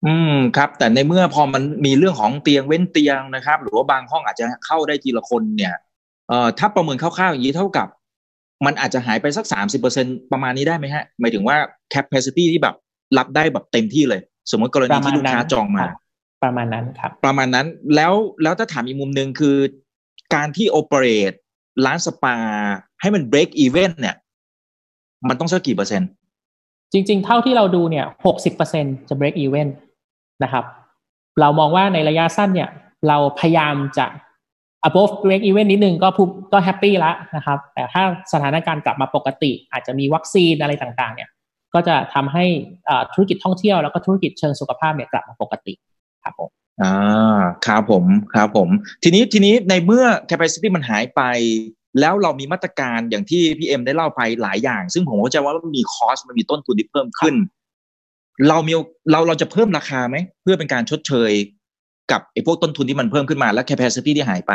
[0.05, 5.73] อืมครับ แต่ในเมื่อพอมันมีเรื่องของเตียงเว้นเตียงนะครับ หรือว่าบางห้องอาจจะเข้าได้ทีละคนเนี่ย
[6.27, 7.87] เอ่อถ้าประเมินคร่าวๆอย่างนี้เท่ากับ
[8.65, 11.57] มันอาจจะหายไปสักสามสิบเปอร์เซ็นประมาณนี้ได้ไหมฮะ หมายถึงว่า
[11.93, 12.75] capacity ที่แบบ
[13.17, 14.21] รับได้แบบเต็มที่เลย
[14.51, 15.85] สมมติกรณีที่ลูกค้าจองมา
[16.43, 19.57] ประมาณนั้นครับ ประมาณนั้นแล้วแล้วถ้าถามอีกมุมหนึ่งคือ
[20.35, 21.31] การที่โอเปเรต
[21.85, 22.35] ร้านสปา
[23.01, 24.15] ให้มัน break even เนี่ย
[25.27, 26.09] มันต้องสักกี่เปอร์เซ็นต์
[26.93, 29.67] จริง ๆ เท่าที่เราดูเนี่ยหกสิบเปอร์เซ็นจะ break even
[30.43, 30.65] นะครับ
[31.39, 32.69] เรามองว่าในระยะสั้นเนี่ย
[33.07, 34.05] เราพยายามจะ
[34.87, 36.09] above break even นิดนึงก็
[36.53, 41.29] ก็ happy แล้วนะครับ แต่ถ้าสถานการณ์กลับมาปกติ อาจจะมีวัคซีนอะไรต่างๆ เนี่ย
[41.73, 42.45] ก็จะทำให้
[43.13, 45.73] ธุรกิจท่องเที่ยวแล้วก็ธุรกิจเชิงสุขภาพเนี่ยกลับมาปกติ
[46.23, 46.49] ครับผม
[46.81, 48.69] อ่าครับผมครับผม
[49.03, 51.21] ทีนี้ทีนี้ในเมื่อ capacity มันหายไป
[51.99, 57.35] แล้วเรามีมาตรการอย่างที่พี่เอ็มได้เล่าไปหลายอย่าง ซึ่งผมเข้าใจว่ามันมี cost มันมีต้นทุนที่เพิ่มขึ้น
[58.49, 58.73] เรามี
[59.11, 61.31] เราเราจะเพิ่มราคาไหม เพื่อเป็นการชดเชย
[62.11, 64.53] กับไอ้พวกต้นทุนที่มันเพิ่มขึ้นมาและ capacity ที่หายไป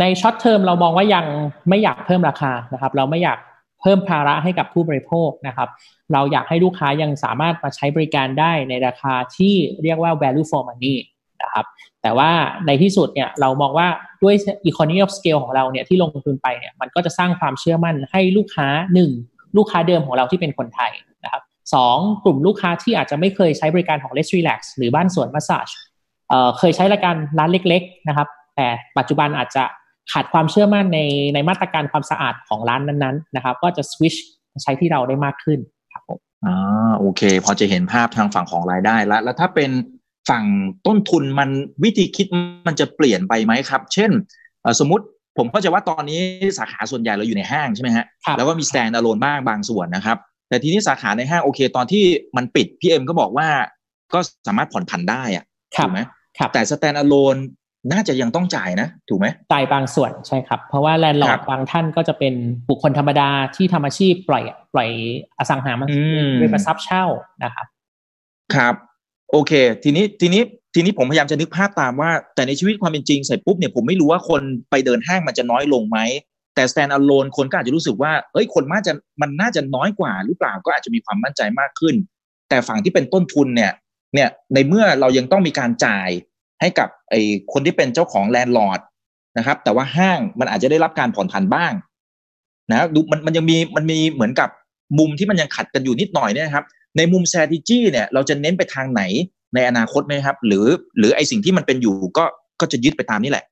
[0.00, 1.24] ใน short term เรามองว่ายัง
[1.68, 3.38] ไม่อยากเพิ่มราคานะครับ เราไม่อยาก
[3.80, 5.68] เพิ่มภาระให้กับผู้บริโภคนะครับ
[6.12, 10.96] เราอยากให้ลูกค้ายังสามารถมาใช้บริการได้ในราคาที่เรียกว่า value for money
[11.42, 11.64] นะครับ
[12.02, 12.30] แต่ว่า
[12.66, 13.88] ในที่สุดเนี่ยเรามองว่า
[14.22, 14.34] ด้วย
[14.70, 19.10] economy of scale ของเราเนี่ยที่ลงทุนไปเนี่ยมันก็จะสร้างความเชื่อมั่นให้ลูกค้าหนึ่ง
[19.56, 20.92] ลูกค้าเดิมของเราที่เป็นคนไทย
[21.24, 21.42] นะครับ
[21.74, 25.68] สองกลุ่มลูกค้าที่อาจจะไม่เคยใช้บริการของ Let's Relax หรือบ้านสวนมาสซาจ
[26.58, 28.66] เคยใช้รายการร้านเล็ก ๆ นะครับ แต่
[28.98, 29.64] ปัจจุบันอาจจะ
[30.12, 30.98] ขาดความเชื่อมั่นใน
[31.34, 34.14] ในมาตรการความสะอาดของร้านนั้นๆนะครับ ก็จะสวิช
[34.62, 35.58] ใช้ที่เราได้มากขึ้น
[35.92, 39.70] ครับผมอ่าโอเค พอจะเห็นภาพทางฝั่งของรายได้แล้วแล้วถ้าเป็น
[40.30, 40.44] ฝั่ง
[40.86, 41.50] ต้นทุนมัน
[41.84, 42.26] วิธีคิด
[42.66, 44.10] มันจะเปลี่ยนไปไหมครับ เช่น
[44.80, 45.04] สมมติ
[45.38, 46.20] ผมเข้าใจว่าตอนนี้
[46.58, 50.16] สาขาส่วนใหญ่เราอยู่ในห้างใช่ไหมฮะแล้วก็มี stand alone บ้างบางส่วนนะครับ
[50.48, 52.04] แต่ทีนี้สาขาในห้างโอเค ตอนที่
[52.36, 53.48] มันปิดพี่เอ็มก็บอกว่า
[54.14, 55.44] ก็สามารถผ่อนผันได้อะ
[55.76, 56.10] ถูกไหมครับ
[56.52, 57.36] แต่ stand alone
[57.92, 62.34] น่าจะยังต้องจ่ายนะ ถูกไหมจ่ายบางส่วนใช่ครับ เพราะว่า landlord บางท่านก็จะเป็น
[62.68, 64.88] บุคคลธรรมดาที่ทำอาชีพปล่อย ปล่อย
[65.38, 67.04] อสังหาริมทรัพย์เป็นทรัพย์เช่า
[67.44, 67.66] นะครับ
[68.54, 68.74] ครับ
[69.30, 69.52] โอเค
[69.84, 70.42] ทีนี้ทีนี้
[70.74, 75.98] ทีนี้ผมพยายามจะนึกภาพตามว่า แต่ในชีวิตความเป็นจริงเสร็จปุ๊บเนี่ยผมไม่รู้ว่าคนไปเดินห้างมันจะน้อยลงไหม
[76.54, 81.94] แต่ stand alone คนก็อาจจะรู้สึกว่าเอ้ยคนมากจะมันน่าจะน้อยกว่าหรือเปล่าก็อาจจะมีความมั่นใจมากขึ้น
[82.48, 83.72] แต่ฝั่งที่เป็นต้นทุนเนี่ย
[84.14, 86.08] เนี่ยในเมื่อเรายังต้องมีการจ่าย
[86.62, 87.20] ให้กับไอ้
[87.52, 88.80] คนที่เป็นเจ้าของ landlord
[89.38, 91.72] นะครับ แต่ว่าห้างมันอาจจะได้รับการผ่อนผันบ้าง
[92.70, 94.48] นะดูมันมันยังมีมันมีเหมือนกับ
[94.98, 96.64] มุมที่มันยังขัดกันอยู่นิดหน่อยเนี่ยครับ
[96.96, 99.02] ในมุม strategy เนี่ย เราจะเน้นไปทางไหน
[99.54, 100.66] ในอนาคตไหมครับ หรือ
[100.98, 102.24] หรือไอสิ่งที่มันเป็นอยู่ก็
[102.60, 103.44] ก็จะยึดไปตามนี่แหละ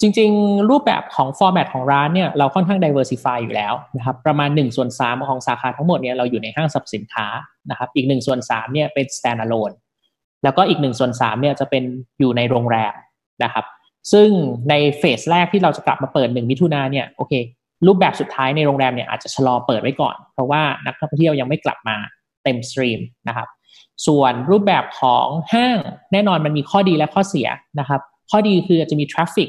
[0.00, 7.26] จริง ๆ รูปแบบของฟอร์แมตของร้านเนี่ยเราค่อนข้าง diversify อยู่แล้วนะครับประมาณ1ส่วน3ของสาขาทั้งหมดเนี่ยเราอยู่ในห้างสรรพสินค้า
[7.70, 9.74] นะครับอีก1ส่วน3เนี่ยเป็น standalone
[10.46, 11.84] แล้วก็อีก1ส่วน3เนี่ยจะเป็น
[12.20, 12.92] อยู่ในโรงแรม
[13.44, 13.64] นะครับ
[14.12, 14.28] ซึ่ง
[14.70, 17.32] ในเฟสแรกที่เราจะกลับมาเปิด1มิถุนาเนี่ยโอเค
[17.86, 21.96] รูปแบบสุดท้ายในโรงแรมเนี่ยอาจจะชะลอเปิดไว้ก่อน เพราะว่านักท่องเที่ยวยังไม่กลับมา
[22.44, 23.48] เต็ม stream นะครับ
[24.06, 25.78] ส่วนรูปแบบของห้าง
[26.12, 27.48] แน่นอนมันมีข้อดีและข้อเสีย
[27.80, 29.48] นะครับ ข้อดีคือจะมี traffic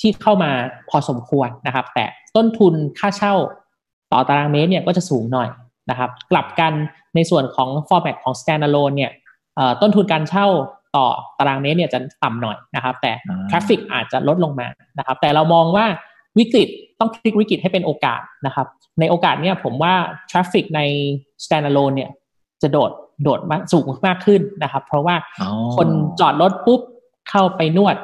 [0.00, 0.50] ที่เข้ามา
[0.90, 2.04] พอสมควรนะครับ แต่
[2.36, 3.34] ต้นทุนค่าเช่า
[4.12, 5.48] ต่อตารางเมตรเนี่ยก็จะสูงหน่อย
[5.90, 6.72] นะครับ กลับกัน
[7.14, 9.10] ในส่วนของ format ของ standalone เนี่ย
[9.82, 10.46] ต้นทุนการเช่า
[10.96, 11.06] ต่อ
[11.38, 13.12] ตารางเมตรเนี่ยจะต่ำหน่อยนะครับ แต่
[13.50, 15.86] traffic อาจจะลดลงมานะครับ แต่เรามองว่า
[16.38, 16.68] วิกฤต
[17.00, 18.66] ต้องพลิกวิกฤตให้เป็นโอกาสนะครับ
[19.00, 19.94] ในโอกาสเนี่ยผมว่า
[20.30, 20.80] traffic ใน
[21.44, 22.10] standalone เนี่ย
[22.62, 22.90] จะโดด
[23.22, 25.16] โดดมากสูงมากขึ้นนะครับ เพราะว่า
[25.76, 25.88] คน
[26.20, 26.80] จอดรถปุ๊บ
[27.30, 27.96] เข้าไปนวด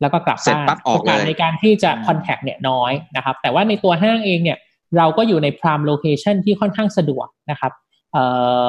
[0.00, 4.58] แล้วก็กลับบ้านโอกาสในการที่จะ contact เนี่ยน้อยนะครับ แต่ว่าในตัวห้างเองเนี่ย
[4.98, 7.72] เราก็อยู่ใน prime location ที่ค่อนข้างสะดวกนะครับ
[8.12, 8.24] เอ่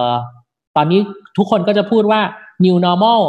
[0.08, 0.10] อ
[0.76, 1.00] ตอนนี้
[1.38, 2.22] ทุกคนก็จะพูดว่า
[2.66, 3.22] new normal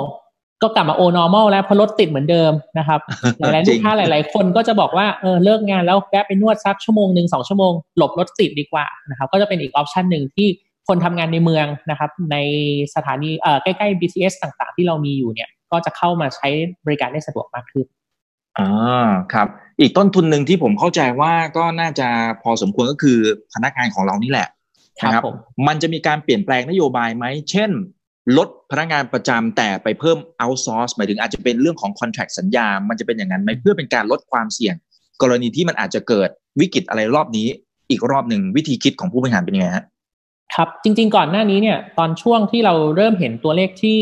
[0.62, 3.00] ก็กลับมาโอ normal แล้วเพราะรถติดเหมือนเดิมนะครับ
[3.38, 10.48] หลายๆลูกค้าหลาย ๆ คนก็จะบอกว่าเออเลิกงานแล้วแวะไปนวดสักชั่วโมงหนึ่งสองชั่วโมงหลบรถติดดีกว่านะครับ ก็จะเป็นอีกออปชันหนึ่งที่
[10.88, 12.36] คนทำงานในเมืองนะครับ ใน
[12.94, 16.48] สถานีเอ่อใกล้ๆ BTS ต่างๆ ที่เรามีอยู่เนี่ย ก็จะเข้ามาใช้
[16.84, 17.86] บริการได้สะดวกมากขึ้น
[18.58, 19.48] อ่าครับ
[19.80, 22.08] อีกต้นทุนหนึ่งที่ผมเข้าใจว่าก็น่าจะ
[22.42, 23.18] พอสมควรก็คือ
[23.52, 24.48] พนักงานของเรานี่แหละ
[25.04, 25.22] นะครับ
[25.66, 27.70] มันจะมีการเปลี่ยนแปลงนโยบายไหม เช่น
[28.38, 34.74] ลดพนักงานประจำแต่ไปเพิ่ม outsource หมายถึงอาจจะเป็นเรื่องของ contract สัญญา มันจะเป็นอย่างนั้นไหมเพื่อเป็นการลดความเสี่ยง
[35.22, 36.28] กรณีที่มันอาจจะเกิด
[36.60, 37.46] วิกฤตอะไรรอบนี้
[37.90, 39.84] อีกรอบหนึ่งวิธีคิดของผู้บริหารเป็นยังไงฮะ
[40.54, 43.98] ครับจริง ๆ ก่อนหน้านี้เนี่ยตอนช่วงที่เราเริ่มเห็นตัวเลขที่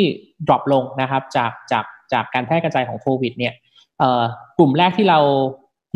[0.47, 3.55] drop ลงนะครับจากจากจากการแพร่กระจายของโควิดเนี่ย
[4.59, 5.19] กลุ่มแรกที่เรา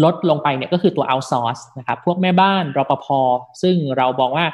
[0.05, 3.07] ลดลงไปเนี่ยก็คือตัว outsource นะครับพวกแม่บ้านรปภ
[3.63, 4.47] ซึ่งเราบอกว่า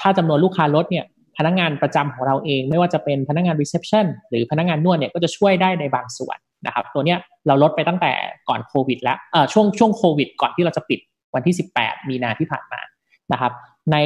[0.00, 1.04] ถ้าจำนวนลูกค้าลดเนี่ย
[1.38, 8.12] พนักงานประจำของเราเอง ไม่ว่าจะเป็นพนักงาน reception หรือพนักงานนวดเนี่ยก็จะช่วยได้ในบางส่วนนะครับตัวเนี้ยเราลดไปตั้งแต่
[8.48, 9.18] ก่อนโควิดแล้ว
[9.52, 11.00] ช่วงช่วงโควิด ก่อนที่เราจะปิด
[11.34, 12.80] วันที่ 18 มีนาที่ผ่านมา
[13.32, 13.52] นะครับ
[13.92, 13.96] ใน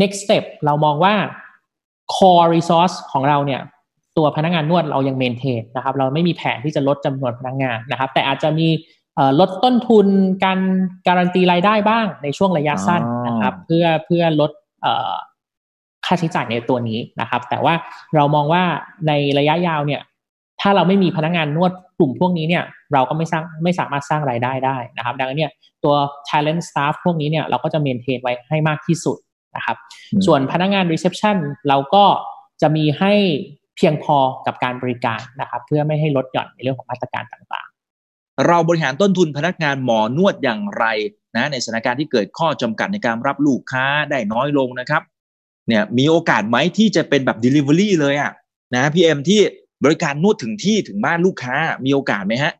[0.00, 1.14] next step เรามองว่า
[2.14, 3.60] core resource ของเราเนี่ย
[4.16, 8.68] ตัวพนักงานนวดเรายังเมนเทนนะครับเราไม่มีแผนที่จะลดจำนวนพนักงานนะครับ แต่อาจจะมี
[9.40, 10.06] ลดต้นทุน
[10.44, 10.60] การ
[11.06, 14.50] การันตีรายได้บ้างในช่วงระยะสั้นนะครับ เพื่อเพื่อลด
[16.06, 17.74] ค่าใช้จ่ายในตัวนี้นะครับ แต่ว่า
[18.14, 18.62] เรามองว่า
[19.08, 20.00] ในระยะยาวเนี่ย
[20.60, 25.52] ถ้าเราไม่มีพนักงานนวดกลุ่มพวกนี้เนี่ย เราก็ไม่สร้างไม่สามารถสร้างรายได้ได้นะครับ ดังนั้นเนี่ย
[25.84, 25.94] ตัว
[26.28, 29.18] talent staff พวกนี้เนี่ยเราก็จะเมนเทนไว้ให้มากที่สุด
[29.56, 29.76] นะครับ
[30.26, 31.36] ส่วนพนักงาน reception
[31.68, 32.04] เราก็
[32.62, 33.12] จะมีให้
[33.76, 40.84] เพียงพอกับการบริการนะครับ เพื่อไม่ให้ลดหย่อนในเรื่องของมาตรการต่างๆ เราบริหารต้นทุนพนักงานหมอนวดอย่างไร
[41.36, 45.02] นะในสถานการณ์ที่เกิดข้อจำกัดในการรับลูกค้าได้น้อยลงนะครับ
[45.68, 48.32] เนี่ยมีโอกาสไหมที่จะเป็นแบบ Delivery เลยอะ
[48.74, 49.40] นะพี่เอ็มที่
[49.84, 52.52] บริการนวดถึงที่ถึงบ้านลูกค้ามีโอกาสไหมฮะ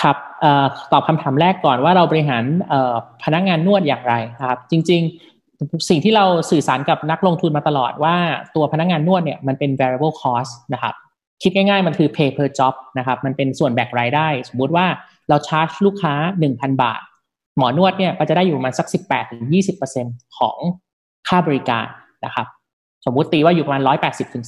[0.00, 0.46] ครับอ
[0.92, 2.44] ตอบคำถามแรกก่อนว่าเราบริหาร
[3.24, 5.00] พนักงานนวดอย่างไรครับ จริง
[5.44, 8.16] ๆ สิ่งที่เราสื่อสารกับนักลงทุนมาตลอดว่า
[8.54, 10.94] ตัวพนักงานนวดเนี่ยมันเป็น variable cost นะครับ
[11.42, 14.86] คิดง่ายๆ มันคือ pay per job นะครับมันเป็นส่วนแบ่งรายได้ สมมุติว่า
[15.28, 16.14] เราชาร์จลูกค้า
[16.48, 17.00] 1,000 บาท
[17.56, 18.86] หมอนวดเนี่ยก็จะได้อยู่ประมาณสัก
[19.62, 20.58] 18-20%ของ
[21.28, 21.86] ค่าบริการ
[22.24, 22.46] นะครับ
[23.04, 23.82] สมมุติตีว่าอยู่ประมาณ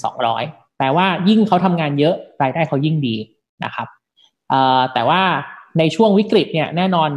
[0.00, 3.16] 180-200 แปลว่ายิ่งเขาทำงานเยอะรายได้เขายิ่งดี
[3.64, 3.88] นะครับ
[4.94, 5.22] แต่ว่า
[5.78, 7.10] ในช่วงวิกฤตเนี่ยแน่นอน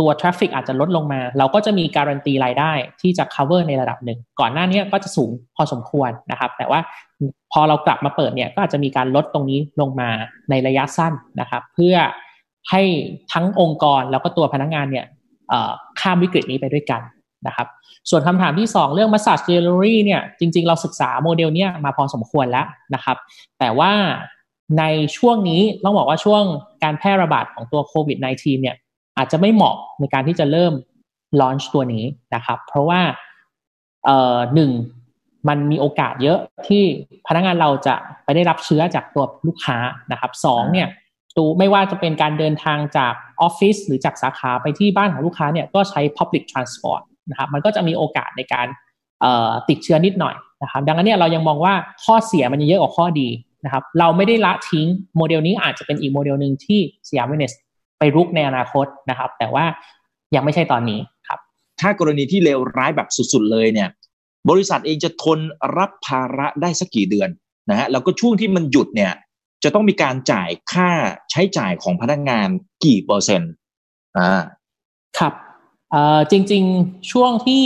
[0.00, 6.80] ตัว traffic อาจจะลดลงมา เราก็จะมีการันตีรายได้ที่จะ cover ในระดับหนึ่ง ก่อนหน้านี้ก็จะสูงพอสมควรนะครับ แต่ว่า
[7.52, 10.10] พอเรากลับมาเปิดเนี่ยก็อาจจะมีการลดตรงนี้ลงมา
[10.50, 11.94] ในระยะสั้นนะครับ เพื่อ
[12.70, 12.82] ให้
[13.32, 15.06] ทั้งองค์กรแล้วก็ตัวพนักงานเนี่ย
[16.00, 17.00] ข้ามวิกฤตนี้ไปด้วยกัน
[17.46, 17.68] นะครับ
[18.10, 23.16] ส่วนคำถามที่ 2 เรื่อง massage delivery เนี่ยจริงๆ เราศึกษาโมเดลเนี้ยมาพอสมควรแล้วนะครับ
[23.58, 23.92] แต่ว่า
[24.78, 24.84] ใน
[25.16, 26.42] ช่วงนี้ต้องบอกว่าช่วง
[26.82, 28.76] การแพร่ระบาดของตัวโควิด -19 เนี่ย
[29.18, 30.72] อาจจะไม่เหมาะในการที่จะเริ่ม
[31.40, 32.04] ลอนช์ตัวนี้
[32.34, 33.00] นะครับ เพราะว่า
[34.04, 34.70] เอ่อหนึ่ง
[35.48, 36.82] มันมีโอกาสเยอะที่
[37.26, 39.76] พนักงานเราจะไปได้รับเชื้อจากตัวลูกค้า
[40.12, 40.88] นะครับสองเนี่ย
[41.38, 48.66] ตัวไม่ว่าจะเป็นการเดินทางจากออฟฟิศหรือจากสาขาไปที่บ้านของลูกค้าเนี่ยก็ใช้ Public Transport นะครับมันก็จะมีโอกาสในการ
[49.68, 53.28] ติดเชื้อนิดหน่อยนะครับดังนั้นเนี่ยเรายังมองว่าข้อเสียมันเยอะกว่าข้อดี
[53.64, 57.52] นะครับเราไม่ได้ละทิ้งโมเดลนี้อาจจะเป็นอีกโมเดลหนึ่งที่สยามเวลเนส
[57.98, 59.64] ไปรุกในอนาคตนะครับ แต่ว่า
[60.34, 61.38] ยังไม่ใช่ตอนนี้ครับ
[61.80, 63.88] ถ้ากรณีที่เลวร้ายแบบสุดๆเลยเนี่ย
[64.50, 65.38] บริษัทเองจะทน
[65.76, 67.28] รับภาระได้สักกี่เดือน
[67.70, 69.12] นะฮะแล้วก็ช่วงที่มันหยุดเนี่ย
[69.64, 70.90] จะต้องมีการจ่ายค่า
[71.30, 72.48] ใช้จ่ายของพนักงาน
[72.84, 73.52] กี่เปอร์เซ็นต์
[74.18, 74.42] อ่า
[75.18, 75.32] ครับ
[75.90, 77.64] เอ่อจริง ๆช่วงที่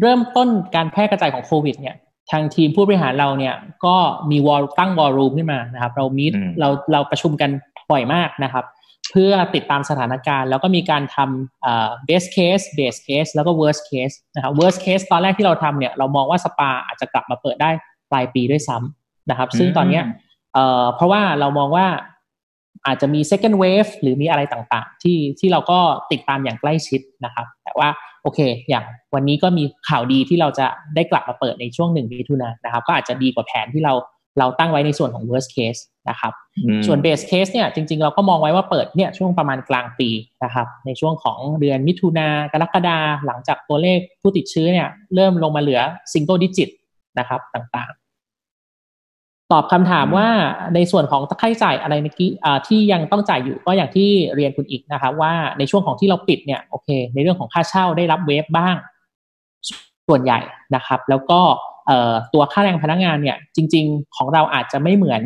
[0.00, 1.96] เริ่มต้นการแพร่กระจายของโควิด เนี่ย
[2.30, 3.96] ทางทีมผู้บริหารเราเนี่ยก็
[4.30, 6.24] มีวอลตั้งวอลลุ่มขึ้นมานะครับ เรามี
[6.60, 7.50] เราเราประชุมกัน
[7.90, 8.64] บ่อยมากนะครับ
[9.10, 17.70] เพื่อติดตามสถานการณ์ แล้วก็มีการทำ best case base case แล้วก็ worst case นะครับ worst case ตอนแรกที่เราทำเนี่ยเรามองว่าสปาอาจจะกลับมาเปิดได้
[18.10, 20.00] ปลายปีด้วยซ้ำนะครับ ซึ่งตอนนี้
[20.94, 21.86] เพราะว่าเรามองว่า
[22.86, 25.78] อาจจะมี second wave หรือมีอะไรต่างๆ ที่ที่เราก็
[26.12, 27.88] ติดตามอย่างใกล้ชิดนะครับ แต่ว่า
[28.22, 33.94] โอเค อย่างวันนี้ก็มีข่าวดีที่เราจะได้กลับมาเปิดในช่วงหนึ่งมิถุนายนนะครับ ก็อาจจะดีกว่าแผนที่เรา
[34.38, 36.32] เราตั้งไว้ในส่วนของ worst case นะครับ
[36.86, 40.08] ส่วน base case เนี่ยจริง ๆ เราก็มองไว้ว่าเปิดเนี่ยช่วงประมาณกลางปี
[40.44, 45.80] นะครับ ในช่วงของเดือนมิถุนากรกฎาหลังจากตัวเลขผู้ติดเชื้อเนี่ยเริ่มลงมาเหลือ
[46.12, 46.70] single digit
[47.18, 48.05] นะครับต่างๆ
[49.52, 50.28] ตอบคำถามว่า
[50.74, 52.30] ในส่วนของค่าใช้จ่ายอะไรนกี้
[52.66, 58.76] ที่ยังต้องจ่ายอยู่ก็อย่างที่เรียนคุณอีกนะครับว่าในช่วงของที่เราปิดเนี่ยโอเค ในเรื่องของค่าเช่าได้รับเวฟบ้าง
[60.08, 60.38] ส่วนใหญ่
[60.74, 61.40] นะครับ แล้วก็
[62.34, 65.22] ตัวค่าแรงพนักงานเนี่ยจริง ๆ ของเราอาจจะไม่เหมือน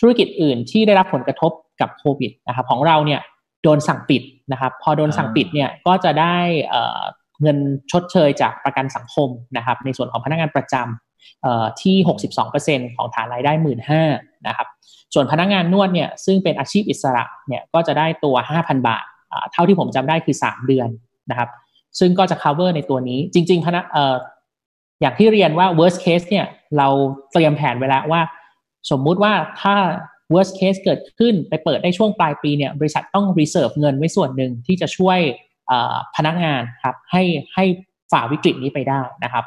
[0.00, 3.20] ธุรกิจอื่นที่ได้รับผลกระทบกับโควิดนะครับของเราเนี่ย
[3.62, 6.36] โดนสั่งปิดนะครับ พอโดนสั่งปิดเนี่ยก็จะได้
[7.42, 7.58] เงิน
[7.92, 11.11] ชดเชยจากประกันสังคมนะครับ ในส่วนของพนักงานประจำ
[11.82, 11.96] ที่
[12.46, 13.78] 62%ของฐานรายได้ 1 5ื่น
[14.46, 14.68] นะครับ
[15.14, 19.04] ส่วนพนักงานนวดเนี่ยซึ่งเป็นอาชีพอิสระเนี่ยก็จะได้ตัว 5,000 บาท
[19.52, 20.88] เท่าที่ผมจำได้คือ 3 เดือน
[21.30, 21.48] นะครับ
[21.98, 23.84] ซึ่งก็จะ cover ในตัวนี้ จริง ๆ พนัก
[25.00, 26.46] อย่างที่เรียนว่า worst case เนี่ย
[26.78, 26.88] เรา
[27.32, 28.20] เตรียมแผนไว้แล้วว่า
[28.90, 29.74] สมมุติว่าถ้า
[30.34, 35.18] worst case เกิดขึ้นไปเปิดได้ช่วงปลายปีเนี่ยบริษัทต้อง reserve เงินไว้ส่วนหนึ่งที่จะช่วย
[36.16, 37.22] พนักงานครับให้
[37.54, 37.64] ให้
[38.12, 39.44] ฝ่าวิกฤตนี้ไปได้นะครับ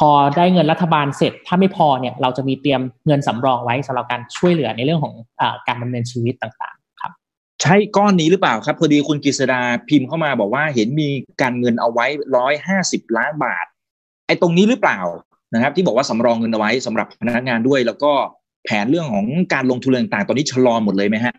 [0.00, 7.12] พอได้เงินรัฐบาลเสร็จ ถ้าไม่พอเนี่ยเราจะมีเตรียมเงินสำรองไว้สำหรับการช่วยเหลือในเรื่องของอการดำเนินชีวิตต่างๆ ครับ
[7.62, 11.08] ใช่ก้อนนี้หรือเปล่าครับพอดีคุณกฤษดาพิมพ์เข้ามาบอกว่าเห็นมี
[11.40, 13.66] การเงินเอาไว้ร้อยห้าสิบล้านบาท
[14.26, 15.00] ไอ้ตรงนี้หรือเปล่า
[15.54, 18.12] นะครับ ที่บอกว่าสำรองเงินเอาไว้สำหรับพนักงานด้วย แล้วก็
[18.64, 21.34] แผนเรื่องของการลงทุนต่างๆ ตอนนี้ชะลอหมดเลยไหมฮะ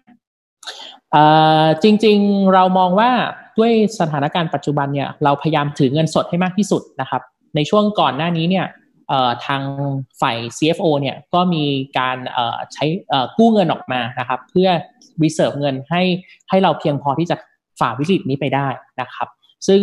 [1.84, 3.10] จริงๆเรามองว่า
[3.58, 7.22] ด้วยสถานการณ์ปัจจุบันเนี่ยเราพยายามถือเงินสดให้มากที่สุดนะครับ
[7.56, 8.66] ในช่วงก่อนหน้านี้เนี่ย
[9.46, 9.62] ทาง
[10.22, 11.64] ฝ่าย CFO เนี่ยก็มี
[12.00, 12.18] การ
[12.74, 12.86] ใช้
[13.38, 14.70] กู้เงินออกมานะครับ เพื่อ
[15.24, 16.04] reserve เงินให้
[16.50, 17.36] ให้เราเพียงพอที่จะ
[17.80, 18.68] ฝ่าวิกฤตนี้ไปได้
[19.02, 19.28] นะครับ
[19.68, 19.82] ซึ่ง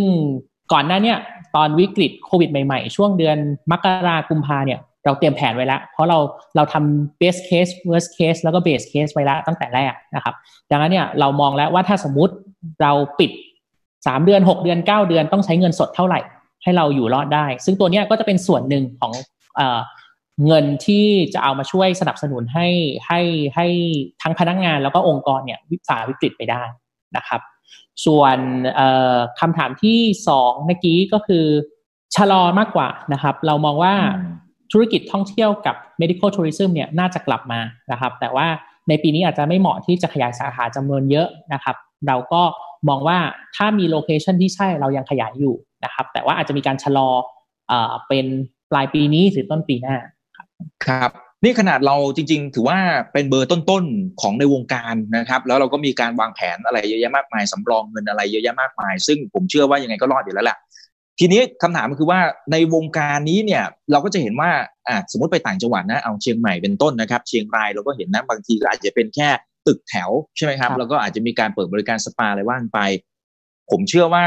[0.72, 1.16] ก่อนหน้าเนี่ย
[1.56, 3.38] ตอนวิกฤตโควิดใหม่ๆ ช่วงเดือน
[3.72, 6.18] มกรากุมภาเนี่ยเราเตรียมแผนไว้แล้ว เพราะเรา
[6.56, 10.34] เราทำ best case worst case แล้วก็ base case ไว้แล้วตั้งแต่แรกนะครับ
[10.70, 12.34] ดังนั้นเนี่ยเรามองแล้วว่าถ้าสมมุติ
[12.82, 13.30] เราปิด
[13.76, 16.20] 3 เดือน 6 เดือน 9 เดือนต้องใช้เงินสดเท่าไหร่
[16.62, 19.12] ให้เราอยู่รอดได้ ซึ่งตัวนี้ก็จะเป็นส่วนหนึ่งของ
[19.56, 22.68] เเงินที่จะเอามาช่วยสนับสนุนให้
[23.06, 23.20] ให้
[23.54, 23.66] ให้
[24.22, 26.62] ทั้งพนักงานแล้วก็องค์กรเนี่ยวิสาวิกฤตไปได้
[27.16, 27.40] นะครับ
[28.06, 28.38] ส่วน
[29.40, 31.46] คำถามที่สองเมื่อกี้ก็คือ
[32.16, 33.94] ชะลอมากกว่านะครับ เรามองว่า
[34.72, 37.60] ธุรกิจท่องเที่ยวกับ medical tourism เนี่ยน่าจะกลับมา
[37.92, 38.46] นะครับ แต่ว่า
[38.88, 42.42] ในปีนี้อาจจะไม่เหมาะที่จะขยายสาขาจำนวนเยอะนะครับ เราก็
[42.88, 43.18] มองว่า
[43.56, 47.08] ถ้ามี location ที่ใช่เรายังขยายอยู่นะครับ แต่ว่าอาจจะมีการชะล
[47.70, 47.72] อ
[48.08, 48.26] เป็น
[48.70, 49.96] ปลายปีนี้หรือต้นปีหน้า
[50.86, 51.10] ครับ
[51.44, 52.78] นี่ขนาดเราจริง ๆ ถือว่า
[53.12, 60.58] เป็นเบอร์ต้นๆของในวงการนะครับ แล้วเราก็มีการวางแผนอะไรเยอะแยะมากมายสำรองเงินอะไรเยอะแยะมากมาย ซึ่งผมเชื่อว่ายังไงก็รอดอยู่แล้วแหละ
[61.18, 62.20] ทีนี้คำถามก็คือว่า
[62.52, 64.50] ในวงการนี้เนี่ยเราก็จะเห็นว่า
[64.88, 69.28] อ่าสมมติไปต่างจังหวัดนะเอาเชียงใหม่เป็นต้นนะครับ เชียงรายเราก็เห็นนะบางทีอาจจะเป็นแค่
[69.68, 72.80] ตึกแถวใช่ไหมครับ แล้วก็อาจจะมีการเปิดบริการสปาอะไรว่างไป
[73.70, 74.24] ผมเชื่อว่า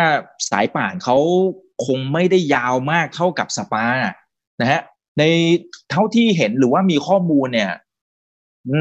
[0.50, 1.18] สายป่านเขา
[1.86, 3.86] คงไม่ได้ยาวมากเท่ากับสปา
[4.62, 4.82] นะฮะ
[5.20, 5.24] ใน
[5.92, 7.72] เท่าที่เห็นหรือว่ามีข้อมูลเนี่ย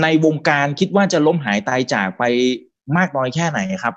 [0.03, 2.23] ในวงการคิดว่าจะล้มหายตายจากไป
[2.96, 3.94] มากน้อยแค่ไหนครับ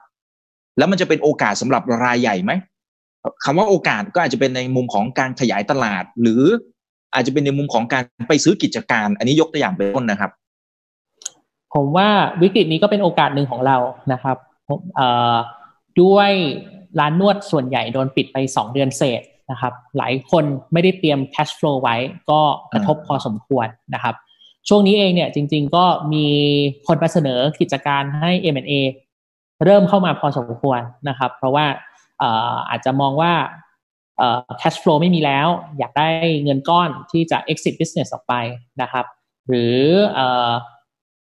[0.78, 2.52] แล้วมันจะเป็นโอกาสสำหรับรายใหญ่ไหม
[3.44, 6.44] คำว่าโอกาสก็อาจจะเป็นในมุมของการขยายตลาด หรือ
[7.14, 10.32] อาจจะเป็นในมุมของการไปซื้อกิจการ อันนี้ยกตัวอย่างเป็นต้นนะครับ
[11.74, 12.10] ผมว่า
[12.42, 13.78] วิกฤตนี้ก็เป็นโอกาสหนึ่งของเรา
[14.14, 14.38] นะครับ
[16.02, 16.32] ด้วย
[17.00, 19.22] ร้านนวดส่วนใหญ่โดนปิดไปสองเดือนเศษ
[19.52, 20.44] นะครับ หลายคน
[20.74, 21.96] ไม่ได้เตรียม cash flow ไว้
[22.30, 22.42] ก็
[22.74, 24.16] กระทบพอสมควรนะครับ
[24.68, 26.28] ช่วงนี้เองเนี่ยจริง ๆ ก็มี
[26.88, 28.74] คนมาเสนอกิจการให้ M&A
[29.64, 31.66] เริ่มเข้ามาพอสมควรนะครับ เพราะว่า
[32.70, 33.34] อาจจะมองว่า
[34.62, 35.48] cash flow ไม่มีแล้ว
[35.78, 36.08] อยากได้
[36.44, 38.34] เงินก้อนที่จะ exit business ออกไป
[38.82, 39.06] นะครับ
[39.48, 39.78] หรือ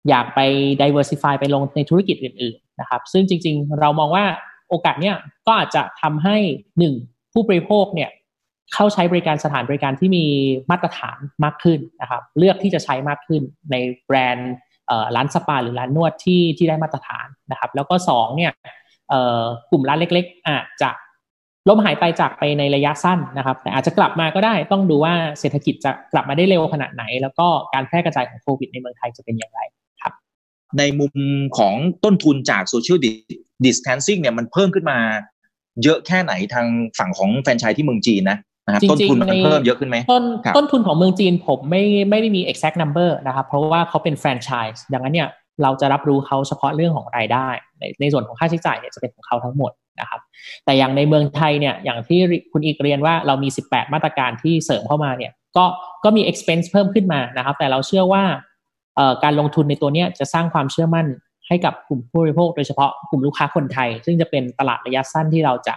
[0.09, 0.41] อยากไป
[0.81, 4.25] diversify ไปลงในธุรกิจอื่นๆนะครับ ซึ่งจริงๆ เรามองว่า
[4.69, 6.37] โอกาสเนี้ยก็อาจจะทำให้
[6.79, 6.95] หนึ่ง
[7.33, 8.11] ผู้บริโภคเนี่ย
[8.75, 10.25] เข้าใช้บริการสถานบริการที่มี
[10.71, 13.77] มาตรฐานมากขึ้นนะครับ เลือกที่จะใช้มากขึ้นใน
[14.07, 14.53] แบรนด์
[15.17, 18.53] ร้านสปาหรือร้านนวดที่ที่ได้มาตรฐานนะครับ แล้วก็สองเนี่ย
[19.71, 20.91] กลุ่มร้านเล็ก ๆ อาจจะ
[21.69, 29.61] ล้มหายไปจากไปในระยะสั้นนะครับ แต่อาจจะกลับมาก็ได้ต้องดูว่าเศรษฐกิจจะกลับมาได้เร็วขนาดไหน แล้วก็การแพร่กระจายของโควิดในเมืองไทยจะเป็นอย่างไร
[30.79, 31.13] ในมุม
[31.59, 32.99] ของต้นทุนจากโซเชียล
[33.65, 34.99] ดิสแทนซิ่งเนี่ยมันเพิ่มขึ้นมา
[35.83, 36.67] เยอะแค่ไหนทาง
[36.99, 40.25] ฝั่งของแฟรนไชส์ที่เมืองจีนนะนะครับต้นทุนมันเพิ่มเยอะขึ้นไหมต้น
[40.57, 45.29] ต้นทุนของเมืองจีนผมไม่ไม่ได้มี exact number นะครับ เพราะว่าเขาเป็นแฟรนไชส์ดังนั้นเนี่ย
[45.63, 47.49] เราจะรับรู้เขาเฉพาะเรื่องของรายได้
[47.79, 50.21] ในในส่วนของค่าใช้จ่ายเนี่ยจะเป็นของเขาทั้งหมดนะครับ
[50.65, 52.21] แต่อย่างในเมืองไทยเนี่ยอย่างที่
[52.53, 55.65] คุณอีกเรียนว่าเรามี 18 มาตรการที่เสริมเข้ามาเนี่ยก็
[56.05, 58.25] ก็มี expense เพิ่มขึ้นมานะครับ แต่เราเชื่อว่า
[59.25, 61.07] การลงทุนในตัวนี้จะสร้างความเชื่อมั่น
[61.49, 65.75] ให้กับกลุ่มผู้บริโภค โดยเฉพาะกลุ่มลูกค้าคนไทย ซึ่งจะเป็นตลาดระยะสั้นที่เราจะ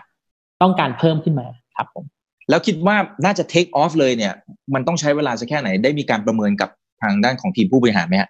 [0.62, 2.06] ต้องการเพิ่มขึ้นมาครับผม
[2.50, 2.96] แล้วคิดว่า
[3.26, 4.34] น่าจะ take off เลยเนี่ย
[4.74, 6.70] มันต้องใช้เวลาสักแค่ไหนได้มีการประเมินกับ
[7.02, 8.30] ทางด้านของทีมผู้บริหารไหมฮะ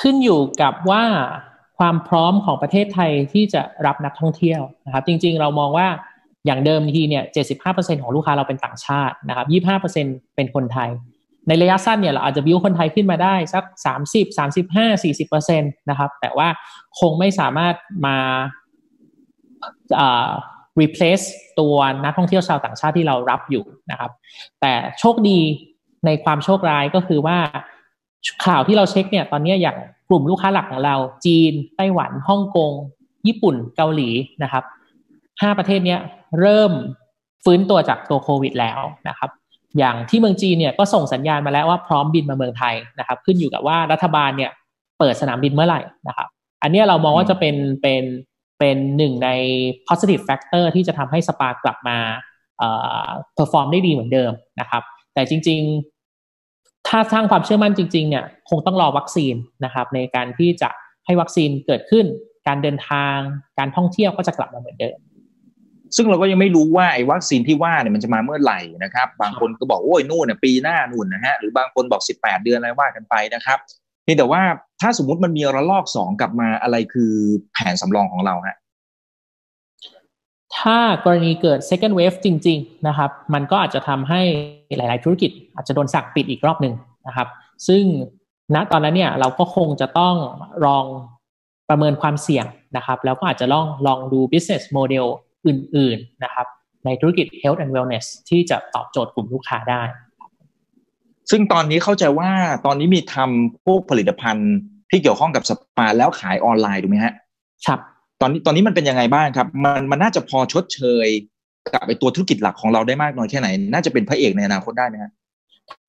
[0.00, 1.04] ขึ้นอยู่กับว่า
[1.78, 5.88] ความพร้อมของประเทศไทยที่จะรับนักท่องเที่ยวนะครับ จริง ๆ เรามองว่า
[6.46, 7.24] อย่างเดิมทีเนี่ย
[7.62, 9.46] 75%ของลูกค้าเราเป็นต่างชาตินะครับ
[9.92, 10.90] 25%เป็นคนไทย
[11.48, 13.64] ในระยะสั้นเนี่ยเราอาจจะบิ้วคนไทยขึ้นมาได้สัก
[13.96, 16.48] 30 35 40%นตนะครับ แต่ว่า
[17.00, 17.74] คงไม่สามารถ
[18.06, 18.18] มา
[19.98, 20.30] อ่า
[20.80, 21.26] replace
[21.60, 24.10] ตัวนักท่องเที่ยวชาวต่างชาติที่เรารับอยู่นะครับ
[24.60, 25.38] แต่โชคดี
[26.06, 27.38] ในความโชคร้ายก็คือว่า
[28.46, 29.76] ข่าวที่เราเช็คเนี่ยตอนนี้อย่าง
[30.08, 32.72] กลุ่มลูกค้าหลักของเรา จีน ไต้หวันฮ่องกง
[33.26, 34.10] ญี่ปุ่นเกาหลี
[34.42, 34.64] นะครับ
[35.42, 35.96] ห้าประเทศนี้
[36.40, 36.72] เริ่ม
[37.44, 39.30] ฟื้นตัวจากตัวโควิดแล้วนะครับ
[39.78, 44.50] อย่างที่เมืองจีนเนี่ยก็ส่งสัญญาณมาแล้วว่าพร้อมบินมาเมืองไทยนะครับ ขึ้นอยู่กับว่ารัฐบาลเนี่ย
[44.98, 46.28] เปิดสนามบินเมื่อไหร่นะครับ
[46.62, 48.04] อันนี้เรามองว่าจะเป็นเป็น
[48.58, 49.28] เป็นหนึ่งใน
[49.88, 51.98] positive factor ที่จะทำให้สปากลับมา
[52.58, 52.68] เอ่
[53.06, 54.82] อ perform ได้ดีเหมือนเดิมนะครับ
[55.14, 55.60] แต่จริง
[56.24, 60.70] ๆ ถ้าสร้างความเชื่อมั่นจริง ๆ เนี่ย คงต้องรอวัคซีนนะครับ ในการที่จะ
[61.06, 62.06] ให้วัคซีนเกิดขึ้น
[62.48, 63.16] การเดินทาง
[63.58, 64.98] การท่องเที่ยวก็จะกลับมาเหมือนเดิม
[65.96, 73.58] ซึ่งเราก็ยังไม่รู้ว่าไอ้วัคซีนที่ว่าเนี่ยมันจะมาเมื่อไหร่นะครับ บางคนก็บอกโอ้ยนู่นเนี่ยปีหน้านู่นนะฮะหรือบางคนบอกสิบแปดเดือนอะไรว่ากันไปนะครับ
[74.06, 74.42] นี่แต่ว่า
[74.80, 77.12] ถ้าสมมุติมันมีระลอกสองกลับมาอะไรคือ
[77.52, 78.56] แผนสำรองของเราฮะ
[80.58, 84.20] ถ้ากรณีเกิด second wave จริง ๆ นะครับ มันก็อาจจะทำให้
[84.76, 86.74] หลาย ๆ ธุรกิจ อาจจะโดนสั่งปิดอีกรอบหนึ่ง
[87.06, 87.28] นะครับ
[87.68, 87.84] ซึ่ง
[88.54, 90.14] ณตอนนั้นเนี่ยเราก็คงจะต้อง
[90.66, 90.84] ลอง
[91.68, 95.06] ประเมินความเสี่ยงนะครับ แล้วก็อาจจะลองลองดู business model
[95.46, 96.46] อื่นๆนะครับ
[96.84, 99.82] ในธุรกิจ health and wellness ที่จะตอบโจทย์กลุ่มลูกค้าได้
[101.30, 102.30] ซึ่งตอนนี้เข้าใจว่า
[102.66, 104.52] ตอนนี้มีทำพวกผลิตภัณฑ์
[104.90, 107.14] ที่เกี่ยวข้องกับสปาแล้วขายออนไลน์ถูกไหมฮะ
[107.66, 107.80] ครับ
[108.20, 111.08] ตอนนี้ตอนนี้มันเป็นยังไงบ้างครับ มันมันน่าจะพอชดเชย
[111.72, 115.12] กับไปตัวธุรกิจหลักของเราได้มากน้อยแค่ไหน น่าจะเป็นพระเอกในอนาคตได้ไหมครับ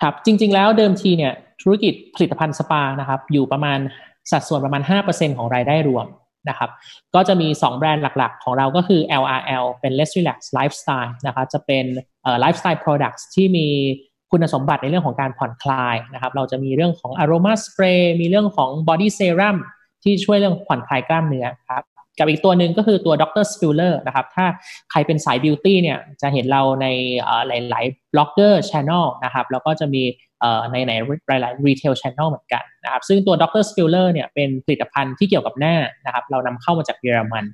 [0.01, 3.79] ครับ จริง ๆ แล้วเดิมทีเนี่ยธุรกิจผลิตภัณฑ์สปานะครับ อยู่ประมาณ
[4.31, 6.05] สัดส่วนประมาณ 5%ของรายได้รวม
[6.49, 6.69] นะครับ
[7.15, 11.85] ก็จะมี 2 แบรนด์หลักๆ ของเราก็คือ LRL เป็น Less Relax Lifestyle นะครับจะเป็น
[12.23, 13.67] เอ่อ lifestyle products ที่มี
[14.31, 19.57] คุณสมบัติในเรื่องของการผ่อนคลายนะครับ เราจะมีเรื่องของ aroma spray มีเรื่องของ body serum
[20.03, 21.83] ที่ช่วยเรื่องผ่อนคลายกล้ามเนื้อครับ
[22.19, 23.45] กับอีกตัวหนึ่งก็คือตัว Dr.
[23.51, 24.45] Spiller นะครับ ถ้า
[24.91, 26.87] ใครเป็นสาย beauty เนี่ยจะเห็นเราใน
[27.47, 30.03] หลาย ๆ blogger channel นะครับ แล้วก็จะมี
[30.71, 30.91] ในใน
[31.27, 33.63] หลายๆ retail channel เหมือนกันนะครับซึ่งตัว Dr.
[33.69, 35.75] Spiller เนี่ยเป็นผลิตภัณฑ์ที่เกี่ยวกับหน้า
[36.05, 37.45] นะครับเรานำเข้ามาจากเยอรมัน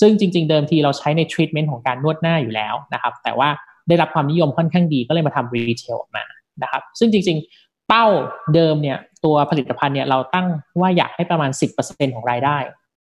[0.00, 3.48] ซึ่งจริง ๆ เดิมทีเราใช้ในทรีทเมนต์ของการนวดหน้าอยู่แล้วนะครับแต่ว่า
[3.88, 6.24] ได้รับความนิยมค่อนข้างดีก็เลยมาทำรีเทลออกมา
[6.62, 8.06] นะครับซึ่งจริง ๆ เป้า
[8.54, 10.46] เดิมเนี่ยตัวผลิตภัณฑ์เนี่ยเราตั้ง
[10.80, 11.50] ว่าอยากให้ประมาณ
[11.82, 12.58] 10%ของรายได้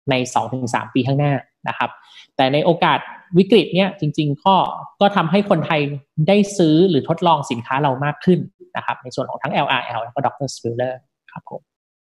[0.09, 0.15] ใน
[0.55, 1.33] 2-3 ปีข้างหน้า
[1.67, 1.89] นะครับ
[2.35, 2.99] แต่ในโอกาส
[3.37, 4.55] วิกฤตเนี้ยจริงๆก็
[5.01, 5.81] ก็ทำให้คนไทย
[6.27, 8.39] ได้ซื้อหรือทดลองสินค้าเรามากขึ้น
[8.77, 10.47] นะครับในส่วนของทั้ง LRL แล้วก็ Dr.
[10.55, 10.93] Spiller
[11.31, 11.61] ครับผม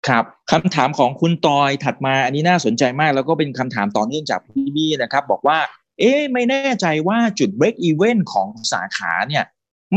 [0.08, 5.60] ครับคำถามของคุณตอยถัดมาอันนี้น่าสนใจมาก แล้วก็เป็นคำถามต่อเนื่องจากพี่บี้นะครับ บอกว่า
[6.00, 9.44] เอ๊ะไม่แน่ใจว่าจุด break even ของสาขาเนี่ย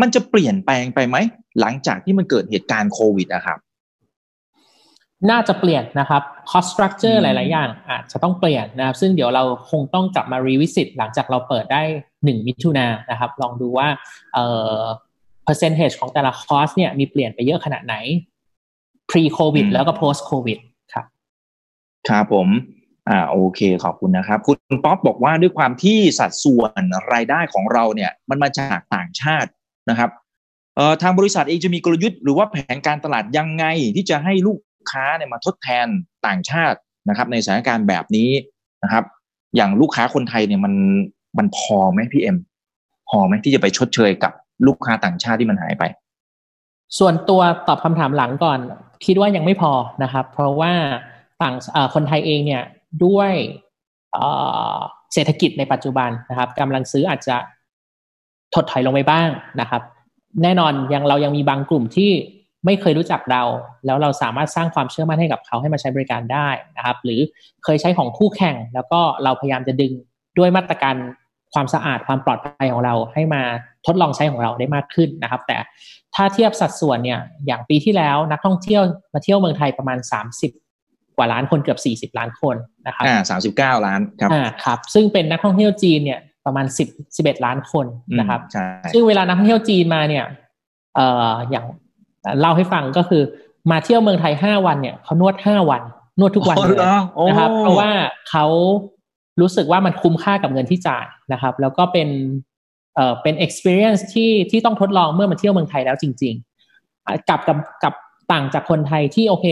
[0.00, 1.16] มันจะเปลี่ยนแปลงไปไหม
[1.60, 3.58] หลังจากที่มันเกิดเหตุการณ์โควิดนะครับ
[5.30, 11.82] น่าจะเปลี่ยนนะครับ cost structure หลาย ๆ อย่างอาจจะต้องเปลี่ยนนะครับ ซึ่งเดี๋ยวเราคงต้องกลับมา revisit หลังจากเราเปิดได้
[12.24, 13.88] หนึ่งมิถุนานะครับ ลองดูว่า
[14.34, 14.46] เอ่
[14.78, 14.82] อ
[15.46, 17.94] percentage ของแต่ละ cost เนี่ยมีเปลี่ยนไปเยอะขนาดไหน
[19.10, 20.58] pre covid แล้วก็ post covid
[20.92, 21.06] ครับ
[22.08, 22.48] ครับผม
[23.08, 29.50] อ่าโอเคขอบคุณนะครับ คุณป๊อปบอกว่าด้วยความที่สัดส่วนรายได้ของเราเนี่ย มันมาจากต่างชาติ
[29.90, 30.10] นะครับ
[30.76, 33.64] เอ่อทางบริษัทเองจะมีกลยุทธ์หรือว่าแผนการตลาดยังไง
[33.96, 34.58] ที่จะให้ลูก
[34.90, 35.86] ค้าเนี่ยมาทดแทน
[36.26, 38.30] ต่างชาตินะครับ ในสถานการณ์แบบนี้
[38.82, 39.04] นะครับ
[39.56, 40.74] อย่างลูกค้าคนไทยเนี่ยมัน
[41.38, 42.36] มันพอไหมพี่เอ็ม
[43.08, 44.32] พอไหมที่จะไปชดเชยกับ
[44.66, 45.84] ลูกค้าต่างชาติที่มันหายไป
[46.98, 48.58] ส่วนตัวตอบคำถามหลังก่อน
[49.06, 49.72] คิดว่ายังไม่พอ
[50.02, 50.72] นะครับ เพราะว่า
[51.42, 51.54] ต่าง
[51.94, 52.62] คนไทยเองเนี่ย
[53.04, 53.32] ด้วย
[55.12, 57.36] เศรษฐกิจในปัจจุบันนะครับกำลังซื้ออาจจะ
[58.54, 59.28] ถดถอยลงไปบ้าง
[59.60, 59.82] นะครับ
[60.42, 62.10] แน่นอนยังเรายังมีบางกลุ่มที่
[62.68, 63.42] ไม่เคยรู้จักเรา
[63.86, 67.20] แล้วเราสามารถสร้างความเชื่อมั่นให้กับเขาให้มาใช้บริการได้นะครับ หรือ
[67.64, 69.92] เคยใช้ของคู่แข่ง แล้วก็เราพยายามจะดึง
[70.38, 70.94] ด้วยมาตรการ
[71.54, 73.42] ความสะอาดความปลอดภัยของเราให้มา
[73.86, 75.56] ทดลองใช้ของเราได้มากขึ้นนะครับ แต่
[76.14, 78.82] ถ้าเทียบสัดส่วนเนี่ยอย่างปีที่แล้วนักท่องเที่ยว
[79.14, 79.98] มาเที่ยวเมืองไทยประมาณ
[80.56, 82.56] 30 กว่าล้านคนเกือบ 40 ล้านคน
[82.86, 87.86] นะครับอ่าสามสิบเก้าล้านครับอ่าครับซึ่งเป็นนักท่องเที่ยวจีนเนี่ยประมาณ 10 11 ล้านคน
[88.18, 90.24] นะครับใช่ซึ่งเวลานักท่องเที่ยวจีนมาเนี่ย
[90.94, 91.64] เอ่ออย่าง
[92.40, 93.22] เล่าให้ฟังก็คือ
[93.70, 95.82] มาเที่ยวเมืองไทยห้าวันเนี่ยเขานวดห้าวัน
[96.20, 96.78] นวดทุกวันเลย
[97.28, 97.90] นะครับ เพราะว่า
[98.30, 98.46] เขา
[99.40, 102.08] รู้สึกว่ามันคุ้มค่ากับเงินที่จ่ายนะครับ แล้วก็เป็น
[102.94, 106.34] เอ่อเป็น experience ที่ที่ต้องทดลองเมื่อมาเที่ยวเมืองไทยแล้วจริง
[106.80, 107.94] ๆ กับกับกับ
[108.32, 109.46] ต่างจากคนไทยที่โอเค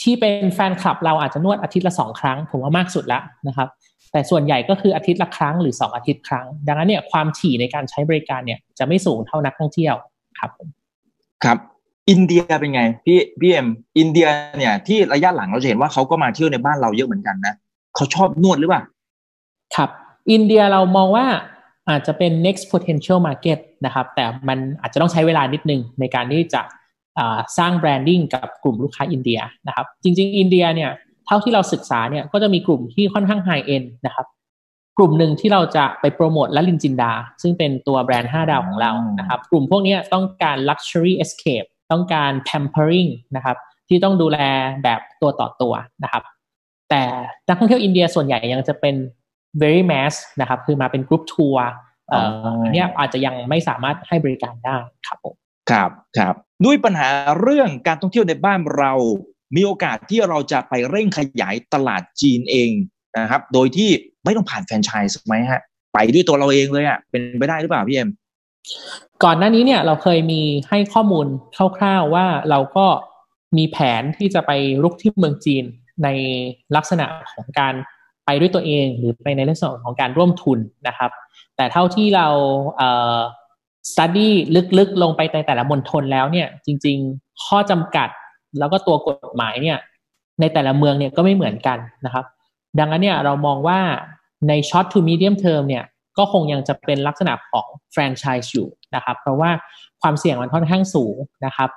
[0.00, 3.68] ที่เป็นแฟนคลับเราอาจจะนวดอาทิตย์ละสองครั้ง ผมว่ามากสุดแล้วนะครับ
[4.12, 9.94] แต่ส่วนใหญ่ก็คืออาทิตย์ละครั้งหรือสองอาทิตย์ครั้ง ดังนั้นเนี่ยความถี่ในการใช้บริการเนี่ยจะไม่สูงเท่านักท่องเที่ยว
[10.38, 10.50] ครับ
[11.44, 11.58] ครับ
[12.10, 14.26] อินเดียเป็นไงพี่พี่เอ็มอินเดีย
[14.58, 17.54] เนี่ยที่ระยะหลังเราจะเห็นว่าเขาก็มาเที่ยวในบ้านเราเยอะเหมือนกันนะ
[17.94, 18.82] เขาชอบนวดหรือเปล่า
[19.76, 19.90] ครับ
[20.32, 21.26] อินเดียเรามองว่า
[21.88, 26.62] อาจจะเป็น next potential market นะครับ แต่มันอาจจะต้องใช้เวลานิดนึงในการที่จะ
[27.58, 30.90] สร้าง branding กับกลุ่มลูกค้าอินเดียนะครับ จริง ๆ อินเดียเนี่ย
[31.26, 34.26] เท่าที่เราศึกษาเนี่ยก็จะมีกลุ่มที่ค่อนข้าง high-end นะครับ
[34.98, 43.56] กลุ่มหนึ่งที่เราจะไปโปรโมทระรินจินดา ซึ่งเป็นตัวแบรนด์ 5 ดาวของเรานะครับ กลุ่มพวกนี้ต้องการ luxury escape ต้องการ pampering นะครับ
[43.88, 44.38] ที่ต้องดูแล
[44.84, 45.74] แบบตัวต่อตัว
[46.04, 46.22] นะครับ
[46.90, 47.02] แต่
[47.48, 48.94] นักท่องเที่ยวอินเดียส่วนใหญ่ยังจะเป็น
[49.60, 51.64] very mass นะครับ คือมาเป็นกรุ๊ปทัวร์
[52.12, 55.34] อันนี้อาจจะยังไม่สามารถให้บริการได้ครับผม
[55.70, 56.34] ครับครับ
[56.64, 57.08] ด้วยปัญหา
[57.40, 58.92] เรื่องการท่องเที่ยวในบ้านเรา
[59.56, 62.70] มีโอกาสที่เราจะไปเร่งขยายตลาดจีนเอง
[63.18, 63.90] นะครับ โดยที่
[64.24, 65.62] ไม่ต้องผ่านแฟรนไชส์ไหมฮะ
[65.94, 68.08] ไปด้วยตัวเราเองเลยอะ่ะเป็นไปได้หรือเปล่าพี่เอ็ม
[69.24, 71.26] ก่อนหน้านี้เนี่ยเราเคยมีให้ข้อมูล
[71.76, 72.86] คร่าวๆว่าเราก็
[73.56, 74.52] มีแผนที่จะไป
[74.82, 75.64] รุกที่เมืองจีน
[76.04, 76.08] ใน
[76.76, 77.74] ลักษณะของการ
[78.26, 80.58] ไปด้วยตัวเองหรือไปในลักษณะของการร่วมทุน
[80.88, 81.10] นะครับ
[81.56, 82.28] แต่เท่าที่เรา
[82.76, 83.18] เอ่อ
[83.90, 84.28] study
[84.78, 88.08] ลึกๆ ลงไปในแต่ละมณฑลแล้วเนี่ยจริง ๆ ข้อจำกัด
[88.58, 89.78] แล้วก็ตัวกฎหมายเนี่ย
[90.40, 92.24] ในแต่ละเมืองเนี่ยก็ไม่เหมือนกันนะครับ
[92.78, 93.80] ดังนั้นเนี่ยเรามองว่า
[94.48, 95.84] ใน short to medium term เนี่ย
[96.20, 99.50] ก็คงยังจะเป็นลักษณะของแฟรนไชส์อยู่นะครับ เพราะว่า
[100.02, 101.16] ความเสี่ยงมันค่อนข้างสูง
[101.46, 101.70] นะครับ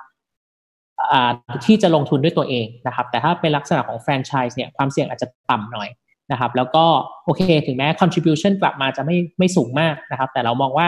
[1.64, 5.88] ที่จะลงทุนด้วยตัวเองนะครับ แต่ถ้าเป็นลักษณะของแฟรนไชส์เนี่ยความเสี่ยงอาจจะต่ำหน่อย
[6.32, 6.84] นะครับ แล้วก็
[7.24, 10.86] โอเคถึงแม้ contribution กลับมาจะไม่ไม่สูงมากนะครับ แต่เรามองว่า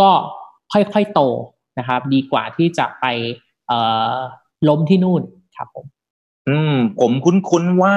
[0.00, 0.10] ก็
[0.72, 1.20] ค่อยๆโต
[1.78, 3.06] นะครับ ดีกว่าที่จะไป
[4.68, 5.22] ล้มที่นู่น
[5.56, 5.86] ครับผม
[6.48, 7.94] อืมผมคุ้นๆว่า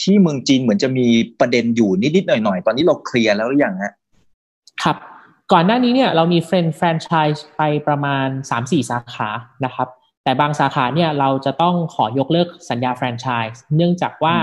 [0.00, 1.06] ที่เมืองจีนเหมือนจะมี
[1.40, 3.92] ประเด็นอยู่นิดๆหน่อยๆ ตอนนี้เราเคลียร์แล้วหรือยังฮะ
[4.84, 4.96] ครับ
[5.52, 9.28] ก่อนหน้านี้เนี่ยเรามีเฟรนแฟรนไชส์ไปประมาณ 3-4 สาขา
[9.64, 9.88] นะครับ
[10.24, 14.36] แต่บางสาขาเนี่ยเราจะต้องขอยกเลิกสัญญาแฟรนไชส์เนื่องจากว่า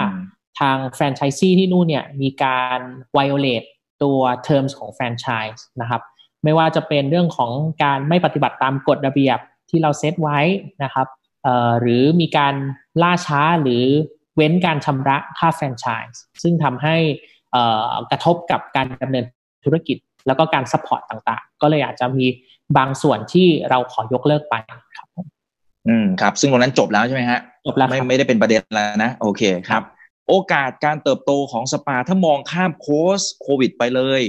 [0.59, 2.79] ทางแฟรนไชส์ซีที่นู่นเนี่ยมีการ
[3.13, 3.63] violate
[4.03, 6.01] ตัว terms ของแฟรนไชส์นะครับ
[6.43, 7.51] ไม่ว่าจะเป็นเรื่องของ
[7.83, 10.39] การไม่ปฏิบัติตามกฎระเบียบที่เราเซตไว้
[10.83, 11.07] นะครับ
[11.79, 12.55] หรือมีการ
[13.01, 13.83] ล่าช้าหรือ
[14.35, 16.95] เว้นการชำระค่าแฟรนไชส์ซึ่งทำให้
[18.11, 19.25] กระทบกับการดำเนิน
[19.65, 19.97] ธุรกิจ
[20.27, 22.25] แล้วก็การ support ต่างๆ ก็เลยอาจจะมี
[22.77, 24.55] บางส่วนที่เราขอยกเลิกไป
[24.97, 25.07] ครับ
[25.87, 29.83] อืมครับ ซึ่งตรงนั้นจบแล้วใช่ไหมฮะจบแล้วไม่ไม่ได้เป็นประเด็นแล้วนะ โอเคครับ
[30.29, 34.21] โอกาสการเติบโตของสปาถ้ามองข้ามเคสโควิด ไปเลย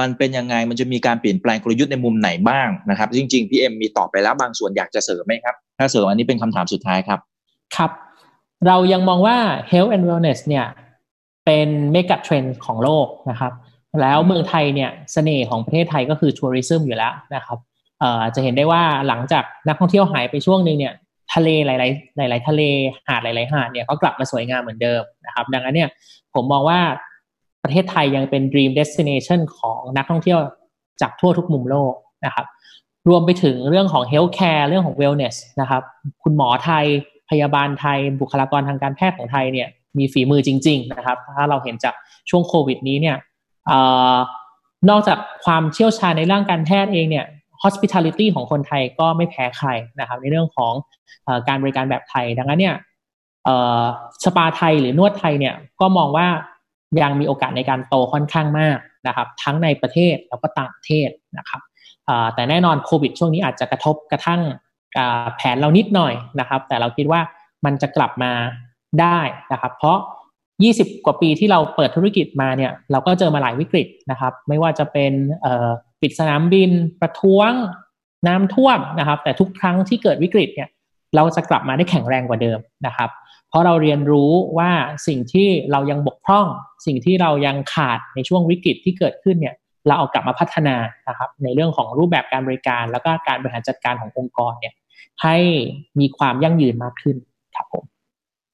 [0.00, 7.20] มันเป็นยังไงมันจะมีการเปลี่ยนแปลงกลยุทธ์ในมุมไหนบ้างนะครับ จริงๆพี่เอ็มมีตอบไปแล้วบางส่วนอยากจะเสริมไหมครับ ถ้าเสริมอันนี้เป็นคำถามสุดท้ายครับ
[7.76, 7.90] ครับ
[8.66, 9.36] เรายังมองว่า
[9.70, 10.66] health and wellness เนี่ย
[11.46, 13.52] เป็น mega trend ของโลกนะครับ
[14.00, 17.58] แล้วเมืองไทยเนี่ยเสน่ห์ของประเทศไทยก็คือ tourism อยู่แล้วนะครับ
[18.00, 20.94] เอ่อจะเห็นได้ว่าหลังจากนักท่องเที่ยวหายไปช่วงหนึ่งเนี่ย
[21.34, 22.62] ทะเลหลาย ๆ หลาย ๆ ทะเล
[23.08, 25.88] หาดหลาย ๆ หาดเนี่ยก็กลับมาสวยงามเหมือนเดิมนะครับ ดังนั้นเนี่ย
[26.34, 26.80] ผมมองว่า
[27.64, 30.38] ประเทศไทยยังเป็น dream destination ของนักท่องเที่ยว
[31.00, 31.94] จากทั่วทุกมุมโลก
[32.26, 32.46] นะครับ
[33.08, 35.82] รวมไปถึงเรื่องของ healthcare เรื่องของ wellness นะครับ
[36.22, 36.84] คุณหมอไทย
[37.30, 39.68] พยาบาลไทย บุคลากรทางการแพทย์ของไทยเนี่ย
[39.98, 41.94] มีฝีมือจริง ๆ นะครับ ถ้าเราเห็นจาก
[42.30, 43.16] ช่วงโควิดนี้เนี่ย
[44.90, 47.26] นอกจากความเชี่ยวชาญในร่างการแพทย์เองเนี่ย
[47.62, 49.68] hospitality ของคนไทยก็ไม่แพ้ใคร
[50.00, 50.72] นะครับ ในเรื่องของ
[51.26, 52.76] อการบริการแบบไทย ดังนั้นเนี่ย
[54.24, 56.26] สปาไทยหรือนวดไทยเนี่ยก็มองว่า
[57.02, 61.08] ยังมีโอกาสในการโตค่อนข้างมากนะครับ ทั้งในประเทศแล้วก็ต่างประเทศ
[61.38, 61.60] นะครับ
[62.34, 64.40] แต่แน่นอนโควิดช่วงนี้อาจจะกระทบกระทั่ง
[65.36, 67.20] แผนเรานิดหน่อยนะครับ แต่เราคิดว่า
[67.64, 68.32] มันจะกลับมา
[69.00, 69.18] ได้
[69.52, 69.98] นะครับ เพราะ
[70.64, 75.12] 20 กว่าปีที่เราเปิดธุรกิจมาเนี่ยเราก็เจอมาหลายวิกฤตนะครับ ไม่ว่าจะเป็น
[76.00, 77.52] ปิดสนามบิน ประท้วง
[78.26, 80.68] น้ำท่วมนะครับ แต่ทุกครั้งที่เกิดวิกฤตเนี่ย
[81.16, 83.10] เราจะกลับมาได้แข็งแรงกว่าเดิมนะครับ
[83.48, 84.70] เพราะเราเรียนรู้ว่า
[85.06, 86.46] สิ่งที่เรายังบกพร่อง
[86.86, 89.54] สิ่งที่เรายังขาดในช่วงวิกฤตที่เกิดขึ้นเนี่ย
[89.86, 90.76] เราเอากลับมาพัฒนา
[91.08, 94.74] นะครับ ในเรื่องของรูปแบบการบริการ แล้วก็การบริหารจัดการขององค์กรเนี่ย
[95.22, 95.36] ให้
[96.00, 97.16] มีความยั่งยืนมากขึ้น
[97.56, 97.84] ครับผม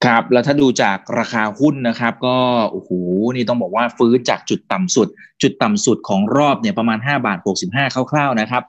[0.05, 2.37] ครับแล้วถ้าดูจากราคาหุ้นนะครับ ก็
[2.71, 2.89] โอ้โห
[3.35, 5.07] นี่ต้องบอกว่าฟื้นจากจุดต่ำสุด
[5.41, 7.37] จุดต่ำสุดของรอบเนี่ยประมาณ5บาท
[7.69, 8.63] 65คร่าวๆนะครับ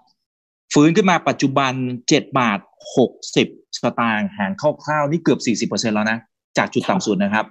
[0.74, 1.72] ฟื้นขึ้นมาปัจจุบัน
[2.08, 2.58] 7บาท
[3.18, 4.52] 60 สตางค์หาร
[4.84, 6.18] คร่าวๆนี่เกือบ 40%แล้วนะ
[6.58, 7.46] จากจุดต่ำสุดนะครับ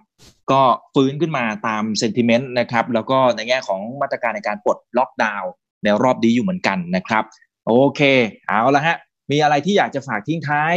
[0.51, 0.61] ก็
[0.95, 5.51] ฟื้นขึ้นมาตามเซนติเมนต์นะครับ แล้วก็ในแง่ของมาตรการในการปลดล็อกดาวน์
[5.83, 7.23] ในรอบนี้อยู่เหมือนกันนะครับ
[7.67, 8.01] โอเค
[8.47, 8.97] เอาละฮะ
[9.31, 10.73] มีอะไรที่อยากจะฝากทิ้งท้าย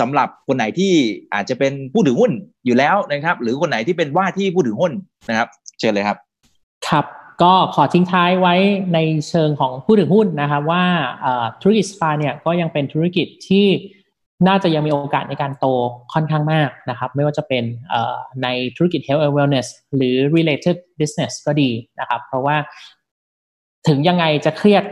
[0.00, 0.92] สำหรับคนไหนที่
[1.34, 2.32] อาจจะเป็นผู้ถือหุ้น
[2.66, 4.92] อยู่แล้วนะครับ หรือคนไหนที่เป็นว่าที่ผู้ถือหุ้น
[5.28, 6.18] นะครับ เชิญเลยครับ
[6.88, 7.04] ครับ
[7.42, 8.54] ก็ขอทิ้งท้ายไว้
[8.94, 10.84] ในเชิงของผู้ถือหุ้นนะครับว่า
[11.62, 13.66] ธุรกิจสปาเนี่ยก็ยังเป็นธุรกิจที่
[14.48, 15.66] น่าจะยังมีโอกาสในการโต
[16.12, 17.64] ค่อนข้างมากนะครับ ไม่ว่าจะเป็น
[18.42, 21.70] ในธุรกิจ health and wellness หรือ related business ก็ดี
[22.00, 22.56] นะครับ เพราะว่า
[23.88, 24.84] ถึงยังไงจะเครียด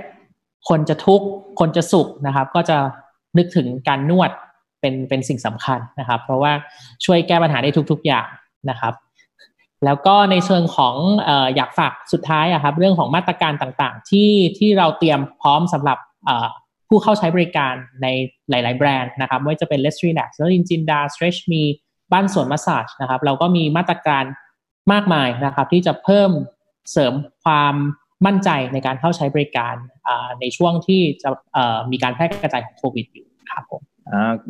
[0.69, 1.27] คนจะทุกข์
[1.61, 2.79] คนจะสุขนะครับ ก็จะ
[3.39, 4.31] นึกถึงการนวด
[4.83, 6.53] เป็นเป็นสิ่งสำคัญนะครับ เพราะว่า
[7.05, 8.29] ช่วยแก้ปัญหาได้ทุก ๆอย่าง
[8.71, 8.95] นะครับ
[9.85, 10.97] แล้วก็ในเชิงของ
[11.57, 15.99] อยากฝากสุดท้ายอะครับ เรื่องของมาตรการต่างๆ ที่ที่เราเตรียมพร้อมสำหรับ
[16.89, 18.07] ผู้เข้าใช้บริการใน
[18.51, 21.63] หลาย ๆ แบรนด์นะครับไม่ว่าจะเป็น Let's Relax แล้วจินจินดา Stretch มี
[22.13, 24.25] บ้านสวนมัสซาจนะครับ เราก็มีมาตรการ
[24.93, 26.31] มากมายนะครับ ที่จะเพิ่ม
[26.93, 27.13] เสริม
[27.45, 27.75] ความ
[28.27, 29.75] มั่นใจในการเข้าใช้บริการ
[30.41, 31.29] ในช่วงที่จะ
[31.91, 33.83] มีการแพร่กระจายของโควิดอยู่ครับผม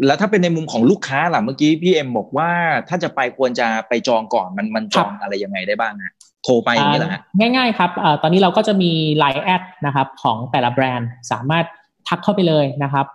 [0.07, 2.51] แล้วถ้าเป็นในมุมของลูกค้าล่ะเมื่อกี้พี่เอ็มบอกว่า
[2.89, 7.91] ถ้าจะไปควรจะไปจองก่อนมันมันจองอะไรยังไงได้บ้างฮะโทรไปอย่างนี้เหรอฮะง่ายๆครับ
[8.23, 8.91] ตอนนี้เราก็จะมี
[9.23, 11.65] Line แอดนะครับของแต่ละแบรนด์สามารถ
[12.09, 13.07] ทักเข้าไปเลยนะครับ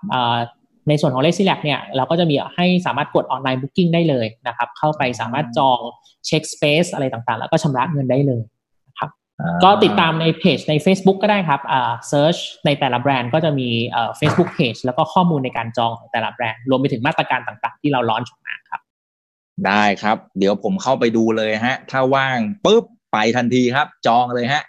[0.87, 5.79] ในส่วนของ l e x i l a b เนี่ยเราก็จะมีให้สามารถกด online booking ได้เลยนะครับเข้าไปสามารถจอง
[6.27, 8.56] เช็ค space อะไรต่างๆ แล้วก็ชำระเงินได้เลยนะครับ
[9.63, 18.81] ก็ติดตามในเพจใน Facebook ก็ได้ครับอ่า search ในแต่ละแบรนด์ก็จะมีเอ่อ Facebook Page แล้วก็ข้อมูลในการจองของแต่ละแบรนด์ รวมไปถึงมาตรการต่างๆ ที่เรา launch ออกมาครับ
[19.67, 22.83] ได้ครับ เดี๋ยวผมเข้าไปดูเลยฮะ ถ้าว่างปุ๊บ
[23.13, 24.63] ไปทันทีครับ จองเลยฮะ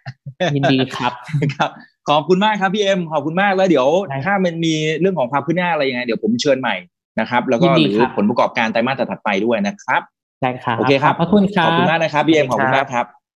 [0.54, 1.12] ยินดีครับ
[1.54, 1.70] ครับ
[2.08, 3.86] ขอบคุณมากครับพี่เอ็มขอบคุณมากแล้วเดี๋ยว
[4.26, 6.74] ถ้ามันมีเรื่องของความคืบหน้าอะไรยังไงเดี๋ยวผมเชิญใหม่
[7.20, 10.02] นะครับ แล้วก็หรือผลประกอบการไตรมาสถัดไปด้วยนะครับ
[10.42, 13.06] ได้ครับโอเคครับขอบคุณครับขอบคุณมากนะครับพี่เอ็มขอบคุณมากครับ